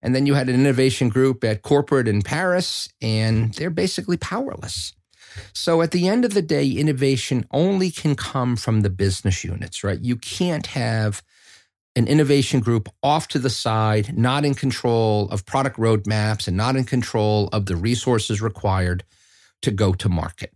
[0.01, 4.93] And then you had an innovation group at corporate in Paris, and they're basically powerless.
[5.53, 9.83] So at the end of the day, innovation only can come from the business units,
[9.83, 9.99] right?
[9.99, 11.21] You can't have
[11.97, 16.75] an innovation group off to the side, not in control of product roadmaps and not
[16.75, 19.03] in control of the resources required
[19.63, 20.53] to go to market.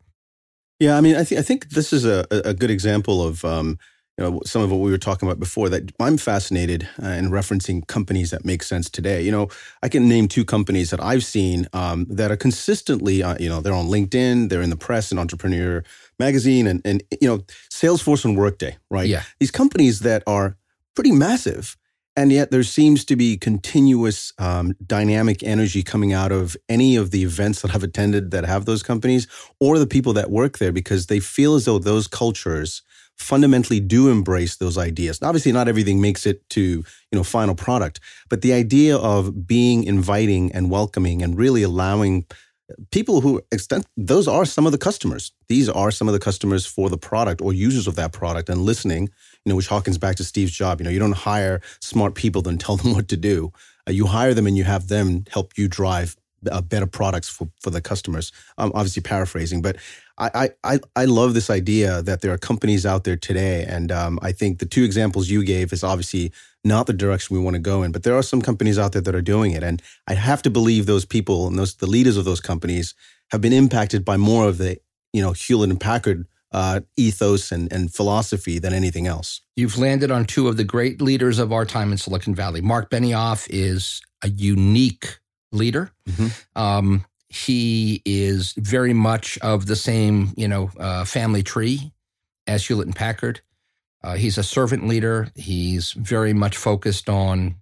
[0.80, 3.80] Yeah, I mean, I, th- I think this is a, a good example of um,
[4.17, 5.67] you know some of what we were talking about before.
[5.67, 9.23] That I'm fascinated uh, in referencing companies that make sense today.
[9.23, 9.47] You know,
[9.82, 13.62] I can name two companies that I've seen um, that are consistently, uh, you know,
[13.62, 15.84] they're on LinkedIn, they're in the press and Entrepreneur
[16.19, 19.08] Magazine, and and you know, Salesforce and Workday, right?
[19.08, 20.56] Yeah, these companies that are
[20.95, 21.77] pretty massive.
[22.17, 27.12] And yet there seems to be continuous um, dynamic energy coming out of any of
[27.12, 29.27] the events that I've attended that have those companies
[29.62, 32.82] or the people that work there because they feel as though those cultures
[33.17, 35.19] fundamentally do embrace those ideas.
[35.21, 37.99] obviously, not everything makes it to you know final product,
[38.30, 42.25] but the idea of being inviting and welcoming and really allowing
[42.91, 45.31] people who extend those are some of the customers.
[45.47, 48.62] These are some of the customers for the product or users of that product and
[48.62, 49.10] listening
[49.45, 50.79] you know, which harkens back to Steve Jobs.
[50.79, 53.51] You know, you don't hire smart people and tell them what to do.
[53.88, 56.15] Uh, you hire them and you have them help you drive
[56.51, 58.31] uh, better products for, for the customers.
[58.57, 59.77] I'm obviously paraphrasing, but
[60.17, 63.65] I, I, I love this idea that there are companies out there today.
[63.67, 66.31] And um, I think the two examples you gave is obviously
[66.63, 69.02] not the direction we want to go in, but there are some companies out there
[69.02, 69.63] that are doing it.
[69.63, 72.93] And I have to believe those people and those, the leaders of those companies
[73.32, 74.78] have been impacted by more of the,
[75.13, 79.41] you know, Hewlett and Packard uh, ethos and, and philosophy than anything else.
[79.56, 82.62] You've landed on two of the great leaders of our time in Silicon Valley.
[82.62, 85.19] Marc Benioff is a unique
[85.52, 85.91] leader.
[86.10, 86.62] Mm-hmm.
[86.62, 91.93] Um, he is very much of the same, you know, uh, family tree
[92.47, 93.41] as Hewlett and Packard.
[94.04, 95.30] Uh, he's a servant leader.
[95.36, 97.56] He's very much focused on,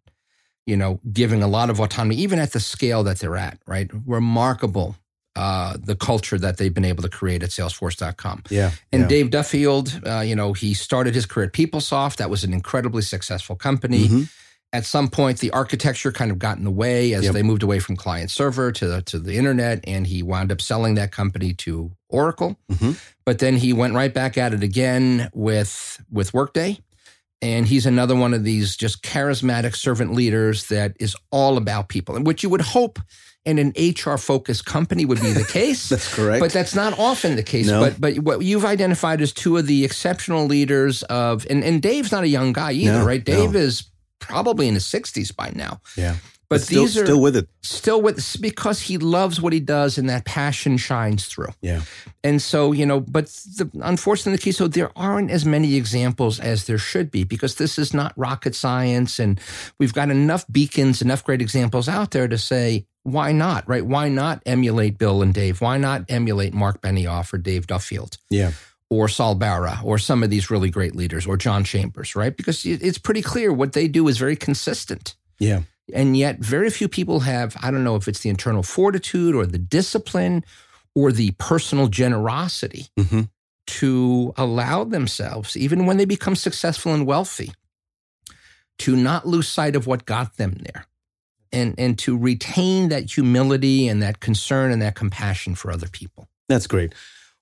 [0.66, 3.60] you know, giving a lot of autonomy, even at the scale that they're at.
[3.68, 4.96] Right, remarkable
[5.36, 8.44] uh, the culture that they've been able to create at salesforce.com.
[8.50, 8.72] Yeah.
[8.92, 9.08] And yeah.
[9.08, 12.18] Dave Duffield, uh, you know, he started his career at PeopleSoft.
[12.18, 14.08] That was an incredibly successful company.
[14.08, 14.24] Mm-hmm.
[14.72, 17.34] At some point, the architecture kind of got in the way as yep.
[17.34, 20.62] they moved away from client server to the, to the internet, and he wound up
[20.62, 22.56] selling that company to Oracle.
[22.72, 22.92] Mm-hmm.
[23.26, 26.80] But then he went right back at it again with with Workday,
[27.42, 32.16] and he's another one of these just charismatic servant leaders that is all about people,
[32.16, 33.00] and which you would hope
[33.46, 35.90] in an HR focused company would be the case.
[35.90, 36.42] that's correct.
[36.42, 37.68] But that's not often the case.
[37.68, 37.82] No.
[37.82, 42.12] But but what you've identified as two of the exceptional leaders of and, and Dave's
[42.12, 43.24] not a young guy either, no, right?
[43.24, 43.60] Dave no.
[43.60, 45.82] is probably in his 60s by now.
[45.96, 46.16] Yeah.
[46.50, 47.48] But, but still, these are still with it.
[47.62, 51.54] Still with because he loves what he does and that passion shines through.
[51.62, 51.82] Yeah.
[52.24, 56.80] And so, you know, but the unfortunately so there aren't as many examples as there
[56.80, 59.40] should be because this is not rocket science and
[59.78, 63.86] we've got enough beacons, enough great examples out there to say, why not, right?
[63.86, 65.62] Why not emulate Bill and Dave?
[65.62, 68.18] Why not emulate Marc Benioff or Dave Duffield?
[68.32, 68.54] Yeah.
[68.90, 72.36] Or Sol Barer or some of these really great leaders or John Chambers, right?
[72.36, 75.16] Because it's pretty clear what they do is very consistent.
[75.38, 75.62] Yeah.
[75.94, 79.46] And yet, very few people have, I don't know if it's the internal fortitude or
[79.46, 80.44] the discipline
[80.96, 83.22] or the personal generosity mm-hmm.
[83.68, 87.52] to allow themselves, even when they become successful and wealthy,
[88.80, 90.86] to not lose sight of what got them there
[91.52, 96.28] and, and to retain that humility and that concern and that compassion for other people.
[96.48, 96.94] That's great.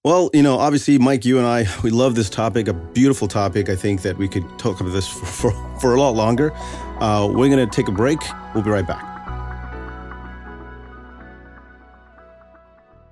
[0.07, 3.67] Well, you know, obviously, Mike, you and I, we love this topic, a beautiful topic.
[3.67, 6.53] I think that we could talk about this for, for, for a lot longer.
[7.01, 8.17] Uh, we're going to take a break.
[8.53, 9.03] We'll be right back.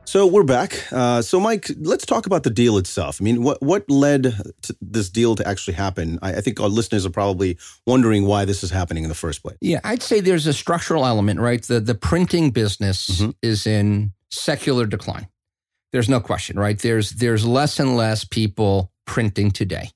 [0.05, 0.87] So we're back.
[0.89, 3.17] Uh, so, Mike, let's talk about the deal itself.
[3.19, 4.33] I mean, what what led
[4.79, 6.17] this deal to actually happen?
[6.21, 9.41] I, I, think our listeners are probably wondering why this is happening in the first
[9.41, 9.57] place.
[9.59, 11.61] Yeah, I'd say there's a structural element, right?
[11.61, 13.31] The the printing business mm-hmm.
[13.41, 15.27] is in secular decline.
[15.95, 16.77] There's no question, right?
[16.77, 19.91] There's there's less and less people printing today.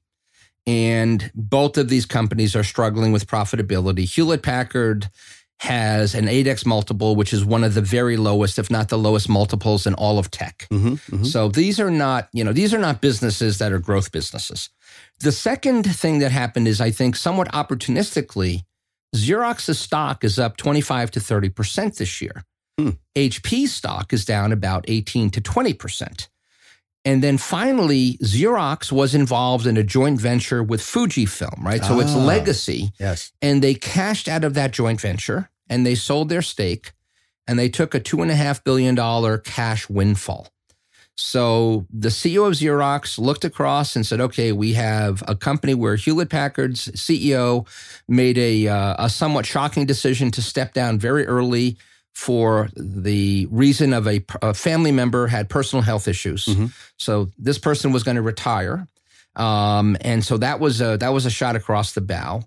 [0.66, 4.06] And both of these companies are struggling with profitability.
[4.10, 5.10] Hewlett Packard
[5.60, 9.28] has an 8x multiple, which is one of the very lowest, if not the lowest
[9.28, 10.68] multiples in all of tech.
[10.72, 11.24] Mm-hmm, mm-hmm.
[11.26, 14.70] So these are not, you know, these are not businesses that are growth businesses.
[15.20, 18.64] The second thing that happened is, I think, somewhat opportunistically,
[19.14, 22.46] Xerox's stock is up 25 to 30% this year.
[22.80, 22.90] Hmm.
[23.16, 26.28] HP stock is down about 18 to 20%.
[27.06, 31.84] And then finally, Xerox was involved in a joint venture with Fujifilm, right?
[31.84, 32.18] So it's Ah.
[32.26, 32.92] legacy.
[33.00, 33.32] Yes.
[33.42, 36.92] And they cashed out of that joint venture and they sold their stake
[37.48, 38.96] and they took a $2.5 billion
[39.40, 40.50] cash windfall.
[41.16, 45.96] So the CEO of Xerox looked across and said, okay, we have a company where
[45.96, 47.66] Hewlett Packard's CEO
[48.08, 51.78] made a, uh, a somewhat shocking decision to step down very early
[52.26, 56.46] for the reason of a, a family member had personal health issues.
[56.46, 56.72] Mhm.
[56.98, 58.86] So this person was going to retire.
[59.38, 62.42] Um, and so that was a, that was a shot across the bow.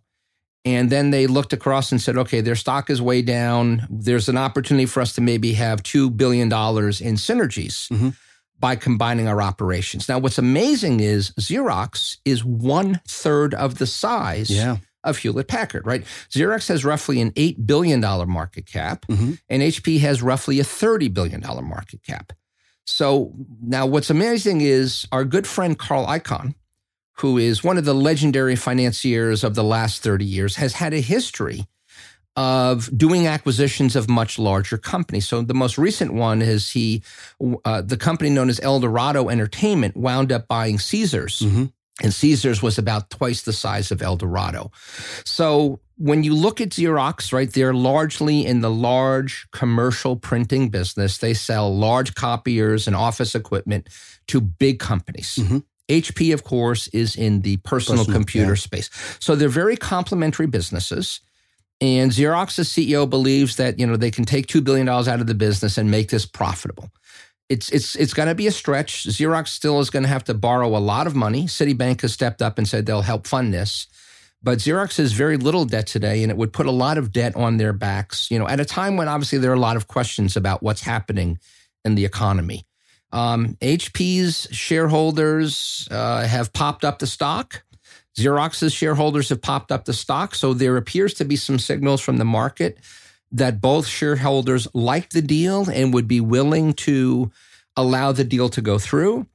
[0.67, 3.87] And then they looked across and said, okay, their stock is way down.
[3.89, 8.15] There's an opportunity for us to maybe have $2 billion in synergies Mhm.
[8.61, 10.07] by combining our operations.
[10.09, 14.77] Now, what's amazing is Xerox is one third of the size Yeah.
[15.05, 16.05] Of Hewlett Packard, right?
[16.31, 19.39] Xerox has roughly an $8 billion market cap, Mhm.
[19.49, 22.33] and HP has roughly a $30 billion market cap.
[22.85, 23.33] So
[23.63, 26.55] now what's amazing is our good friend Carl Icahn,
[27.19, 31.01] who is one of the legendary financiers of the last 30 years, has had a
[31.01, 31.67] history
[32.35, 35.29] of doing acquisitions of much larger companies.
[35.29, 37.03] So the most recent one is he,
[37.67, 41.41] uh, the company known as Eldorado Entertainment wound up buying Caesars.
[41.41, 41.73] Mhm.
[42.01, 44.71] And Caesars was about twice the size of El Dorado.
[45.25, 51.19] So when you look at Xerox, right, they're largely in the large commercial printing business.
[51.19, 53.89] They sell large copiers and office equipment
[54.29, 55.39] to big companies.
[55.41, 55.65] Mhm.
[55.89, 58.57] HP, of course, is in the personal, Personal, computer yeah.
[58.57, 58.91] space.
[59.21, 61.21] So they're very complementary businesses.
[61.81, 65.35] And Xerox's CEO believes that, you know, they can take $2 billion out of the
[65.35, 66.91] business and make this profitable.
[67.53, 69.05] It's it's it's going to be a stretch.
[69.05, 71.45] Xerox still is going to have to borrow a lot of money.
[71.45, 73.89] Citibank has stepped up and said they'll help fund this.
[74.43, 77.37] But Xerox has very little debt today, and it would put a lot of debt
[77.37, 79.87] on their backs, you know, at a time when obviously there are a lot of
[79.87, 81.39] questions about what's happening
[81.85, 82.67] in the economy.
[83.13, 87.63] Um, HP's shareholders uh, have popped up the stock.
[88.19, 90.35] Xerox's shareholders have popped up the stock.
[90.35, 92.79] So there appears to be some signals from the market
[93.33, 97.31] that both shareholders like the deal and would be willing to
[97.77, 99.27] allow the deal to go through.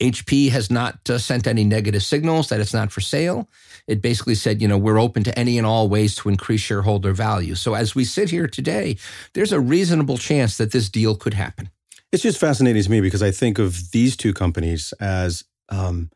[0.00, 3.48] HP has not uh, sent any negative signals that it's not for sale.
[3.86, 7.12] It basically said, you know, we're open to any and all ways to increase shareholder
[7.12, 7.54] value.
[7.54, 8.96] So as we sit here today,
[9.34, 11.70] there's a reasonable chance that this deal could happen.
[12.10, 16.10] It's just fascinating to me because I think of these two companies as um,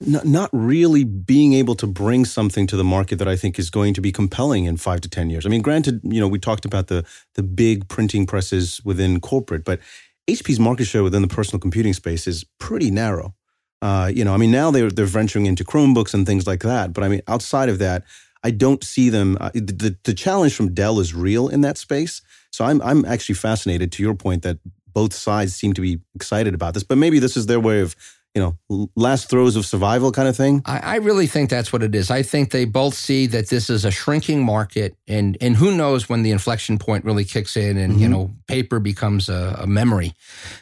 [0.00, 3.94] not, really being able to bring something to the market that I think is going
[3.94, 5.44] to be compelling in five to ten years.
[5.44, 9.64] I mean, granted, you know, we talked about the the big printing presses within corporate,
[9.64, 9.80] but
[10.28, 13.34] HP's market share within the personal computing space is pretty narrow.
[13.82, 16.92] Uh, you know, I mean, now they're they're venturing into Chromebooks and things like that,
[16.92, 18.04] but I mean, outside of that,
[18.42, 19.36] I don't see them.
[19.40, 22.22] Uh, the, the the challenge from Dell is real in that space.
[22.50, 24.58] So I'm I'm actually fascinated to your point that
[24.92, 27.94] both sides seem to be excited about this, but maybe this is their way of,
[28.34, 30.62] you know, last throes of survival kind of thing.
[30.64, 32.12] I, I really think that's what it is.
[32.12, 36.08] I think they both see that this is a shrinking market, and and who knows
[36.08, 38.10] when the inflection point really kicks in, and you Mhm.
[38.10, 40.12] know paper becomes a, a memory.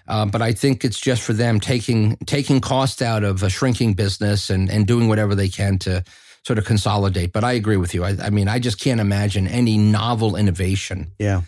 [0.06, 3.92] Uh, but I think it's just for them taking taking cost out of a shrinking
[3.94, 6.02] business and and doing whatever they can to
[6.46, 7.32] sort of consolidate.
[7.34, 8.04] But I agree with you.
[8.04, 11.42] I, I mean, I just can't imagine any novel innovation Yeah.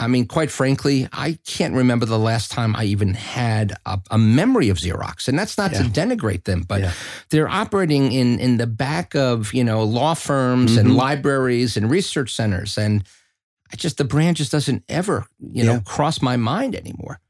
[0.00, 4.18] I- mean, quite frankly, I can't remember the last time I even had a, a
[4.18, 6.92] memory of Xerox, and that's not to denigrate them, but Yeah.
[7.30, 10.96] they're operating in in the back of you know law firms and Mhm.
[10.96, 13.04] libraries and research centers, and
[13.72, 17.20] I just the brand just doesn't ever you know cross my mind anymore.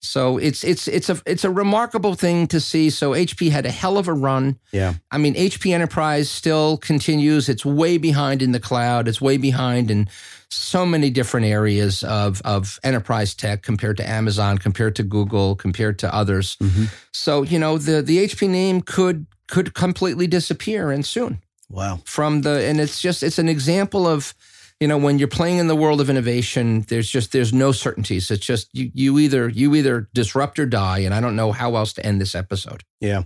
[0.00, 2.90] So it's it's it's a it's a remarkable thing to see.
[2.90, 4.58] So HP had a hell of a run.
[4.72, 4.94] Yeah.
[5.10, 7.48] I mean, HP Enterprise still continues.
[7.48, 9.08] It's way behind in the cloud.
[9.08, 10.08] It's way behind in
[10.50, 15.98] so many different areas of, of enterprise tech compared to Amazon, compared to Google, compared
[16.00, 16.56] to others.
[16.62, 16.88] Mhm.
[17.12, 21.38] So, you know, the, the HP name could could completely disappear and soon
[21.68, 22.00] Wow.
[22.04, 24.34] from the and it's just it's an example of
[24.80, 28.30] you know when you're playing in the world of innovation there's just there's no certainties
[28.30, 31.76] it's just you you either you either disrupt or die and i don't know how
[31.76, 33.24] else to end this episode Yeah.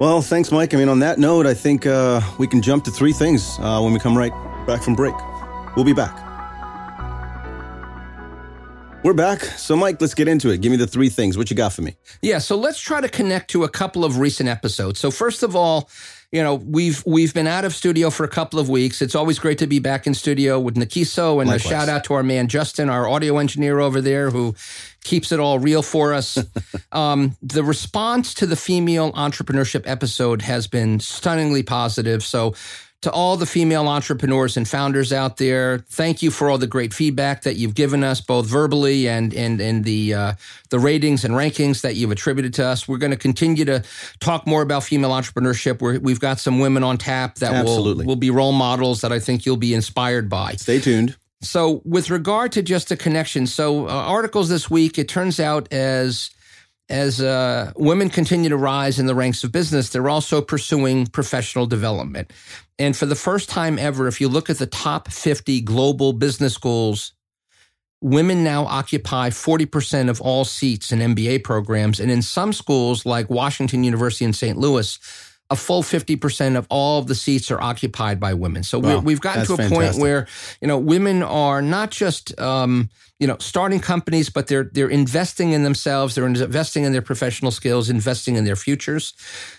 [0.00, 0.72] Well, thanks, Mike.
[0.72, 3.80] I mean, on that note, I think uh, we can jump to three things uh,
[3.82, 4.32] when we come right
[4.66, 5.12] back from break.
[5.76, 6.30] We'll be back.
[9.02, 9.42] We're back.
[9.42, 10.60] So, Mike, let's get into it.
[10.60, 11.38] Give me the three things.
[11.38, 11.96] What you got for me?
[12.20, 15.00] Yeah, so let's try to connect to a couple of recent episodes.
[15.00, 15.88] So first of all,
[16.32, 19.02] you know, we've we've been out of studio for a couple of weeks.
[19.02, 21.64] It's always great to be back in studio with Nikisa and Likewise.
[21.64, 24.54] a shout out to our man Justin, our audio engineer over there who
[25.02, 26.38] keeps it all real for us.
[26.92, 32.22] um, the response to the female entrepreneurship episode has been stunningly positive.
[32.22, 32.54] So,
[33.02, 36.92] to all the female entrepreneurs and founders out there, thank you for all the great
[36.92, 40.32] feedback that you've given us, both verbally and and and the uh,
[40.68, 42.86] the ratings and rankings that you've attributed to us.
[42.86, 43.82] We're going to continue to
[44.20, 45.80] talk more about female entrepreneurship.
[46.00, 48.04] we have got some women on tap that Absolutely.
[48.04, 50.52] will will be role models that I think you'll be inspired by.
[50.52, 51.16] Stay tuned.
[51.42, 55.72] So, with regard to just a connection, so uh, articles this week, it turns out
[55.72, 56.30] as
[56.90, 61.66] as uh, women continue to rise in the ranks of business, they're also pursuing professional
[61.66, 62.32] development.
[62.78, 66.52] And for the first time ever, if you look at the top 50 global business
[66.52, 67.12] schools,
[68.00, 72.00] women now occupy 40% of all seats in MBA programs.
[72.00, 74.58] And in some schools, like Washington University in St.
[74.58, 74.98] Louis,
[75.50, 78.62] a full 50% of all of the seats are occupied by women.
[78.62, 79.78] So wow, we, have gotten to a fantastic.
[79.78, 80.28] point where,
[80.60, 82.88] you know, women are not just, um,
[83.18, 86.14] you know, starting companies, but they're, they're investing in themselves.
[86.14, 89.12] They're investing in their professional skills, investing in their futures.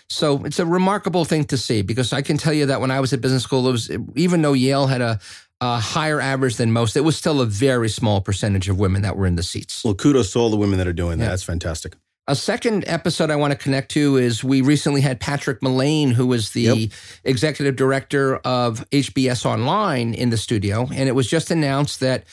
[0.08, 2.98] So it's a remarkable thing to see because I can tell you that when I
[2.98, 5.20] was at business school, it was, even though Yale had a,
[5.60, 9.16] a higher average than most, it was still a very small percentage of women that
[9.16, 9.84] were in the seats.
[9.84, 11.24] Well, kudos to all the women that are doing that.
[11.24, 11.30] Yeah.
[11.30, 11.96] That's fantastic.
[12.28, 16.28] A second episode I want to connect to is we recently had Patrick Mullane, who
[16.28, 16.90] was the yep.
[17.24, 20.86] executive director of HBS Online, in the studio.
[20.94, 22.24] And it was just announced that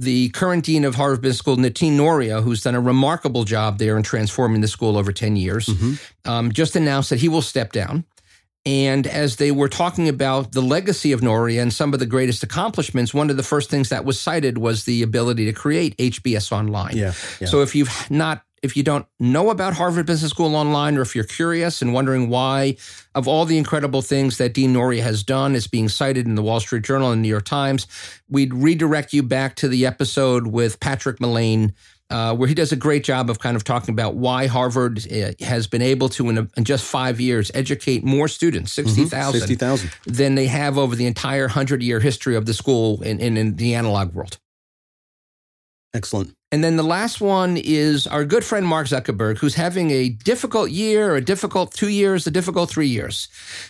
[0.00, 3.96] the current dean of Harvard Business School, Nitin Nohria, who's done a remarkable job there
[3.96, 6.28] in transforming the school over 10 years, mm-hmm.
[6.28, 8.04] um, just announced that he will step down.
[8.66, 12.42] And as they were talking about the legacy of Nohria and some of the greatest
[12.42, 16.50] accomplishments, one of the first things that was cited was the ability to create HBS
[16.50, 16.96] Online.
[16.96, 17.46] Yeah, yeah.
[17.46, 21.14] So if you've not if you don't know about Harvard Business School online, or if
[21.14, 22.76] you're curious and wondering why,
[23.14, 26.42] of all the incredible things that Dean Nohria has done, is being cited in the
[26.42, 27.86] Wall Street Journal and New York Times,
[28.28, 31.74] we'd redirect you back to the episode with Patrick Mullane.
[32.10, 35.30] Uh, where he does a great job of kind of talking about why Harvard uh,
[35.38, 39.76] has been able to, in, a, in, just five years, educate more students, 60,000, mm-hmm.
[39.76, 43.36] 60, than they have over the entire 100 year history of the school in, in,
[43.36, 44.40] in the analog world.
[45.94, 46.34] Excellent.
[46.52, 50.70] And then the last one is our good friend Mark Zuckerberg, who's having a difficult
[50.70, 53.28] year, a difficult two years, a difficult three years.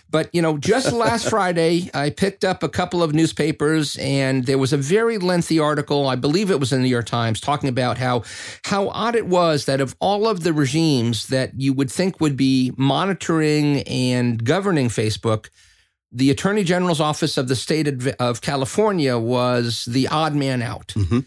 [0.09, 4.57] But, you know, just last Friday, I picked up a couple of newspapers and there
[4.57, 7.69] was a very lengthy article, I believe it was in the New York Times, talking
[7.69, 8.23] about how,
[8.65, 12.35] how odd it was that of all of the regimes that you would think would
[12.35, 15.49] be monitoring and governing Facebook,
[16.11, 17.87] the Attorney General's office of the state
[18.19, 20.87] of California was the odd man out.
[20.97, 21.19] Mm-hmm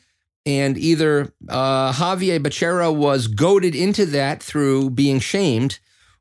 [0.46, 5.78] and either uh, Xavier Becerra was goaded into that through being shamed,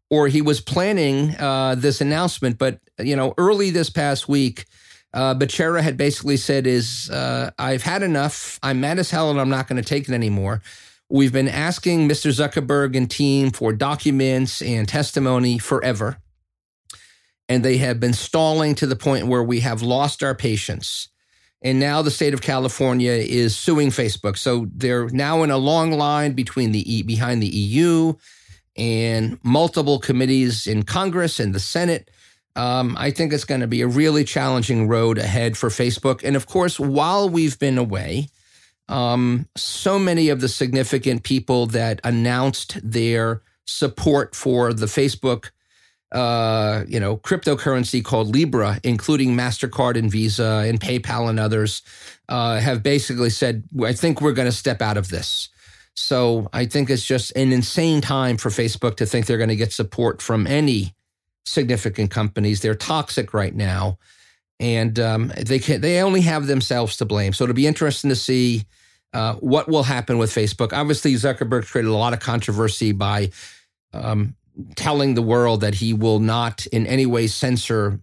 [0.09, 2.57] or he was planning uh, this announcement.
[2.57, 4.65] But you know, early this past week,
[5.13, 8.59] uh, Becerra had basically said, "Is uh, I've had enough.
[8.63, 10.61] I'm mad as hell, and I'm not going to take it anymore."
[11.09, 12.31] We've been asking Mr.
[12.31, 16.17] Zuckerberg and team for documents and testimony forever.
[17.47, 21.09] And they have been stalling to the point where we have lost our patience.
[21.63, 24.37] And now the state of California is suing Facebook.
[24.37, 28.13] So they're now in a long line between the e, behind the EU
[28.75, 32.11] and multiple committees in Congress and the Senate.
[32.55, 36.21] Um, I think it's going to be a really challenging road ahead for Facebook.
[36.23, 38.27] And of course, while we've been away,
[38.89, 45.51] um, so many of the significant people that announced their support for the Facebook
[46.13, 51.81] uh, you know, cryptocurrency called Libra, including MasterCard and Visa and PayPal and others,
[52.29, 55.49] uh, have basically said, I think we're going to step out of this.
[55.95, 59.55] So I think it's just an insane time for Facebook to think they're going to
[59.55, 60.95] get support from any
[61.45, 62.61] significant companies.
[62.61, 63.97] They're toxic right now.
[64.59, 67.33] And um, they can they only have themselves to blame.
[67.33, 68.65] So it'll be interesting to see
[69.13, 70.73] uh, what will happen with Facebook.
[70.73, 73.31] Obviously, Zuckerberg created a lot of controversy by
[73.93, 74.35] um,
[74.75, 77.99] telling the world that he will not in any way censor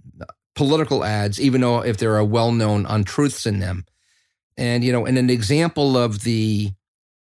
[0.55, 3.85] political ads, even though if there are well known untruths in them.
[4.57, 6.71] And, you know, in an example of the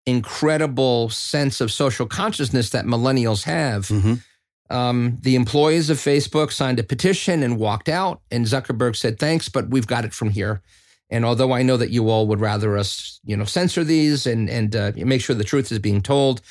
[0.05, 4.76] incredible sense of social consciousness that millennials have, mm-hmm.
[4.76, 8.21] um, the employees of Facebook signed a petition and walked out.
[8.30, 10.61] And Zuckerberg said, thanks, but we've got it from here.
[11.09, 14.49] And although I know that you all would rather us, you know, censor these and
[14.49, 16.41] and uh, make sure the truth is being told,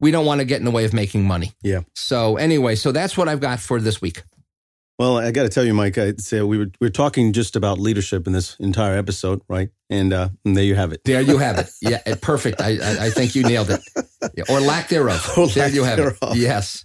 [0.00, 1.52] we don't want to get in the way of making money.
[1.62, 1.80] Yeah.
[1.94, 4.22] So anyway, so that's what I've got for this week.
[4.98, 5.96] Well, I got to tell you, Mike.
[5.96, 9.70] I say we were we are talking just about leadership in this entire episode, right?
[9.88, 11.00] And, uh, and there you have it.
[11.04, 11.70] There you have it.
[11.80, 12.60] Yeah, perfect.
[12.60, 13.80] I, I, I think you nailed it,
[14.36, 15.26] yeah, or lack thereof.
[15.38, 16.18] Or there lack you have thereof.
[16.22, 16.36] it.
[16.36, 16.84] Yes.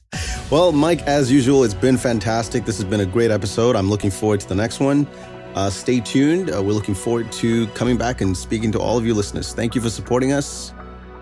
[0.49, 2.63] Well, Mike, as usual, it's been fantastic.
[2.63, 3.75] This has been a great episode.
[3.75, 5.05] I'm looking forward to the next one.
[5.53, 6.49] Uh, stay tuned.
[6.55, 9.53] Uh, we're looking forward to coming back and speaking to all of you listeners.
[9.53, 10.73] Thank you for supporting us.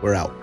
[0.03, 0.42] We're out.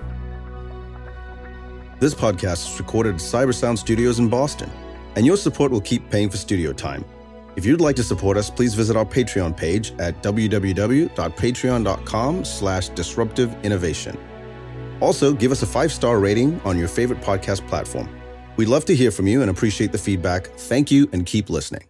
[2.00, 4.70] This podcast is recorded at Cybersound Studios in Boston,
[5.16, 7.04] and your support will keep paying for studio time.
[7.56, 13.54] If you'd like to support us, please visit our Patreon page at www.patreon.com slash disruptive
[13.62, 14.18] innovation.
[15.00, 18.08] Also, give us a five-star rating on your favorite podcast platform.
[18.56, 20.46] We'd love to hear from you and appreciate the feedback.
[20.46, 21.89] Thank you and keep listening.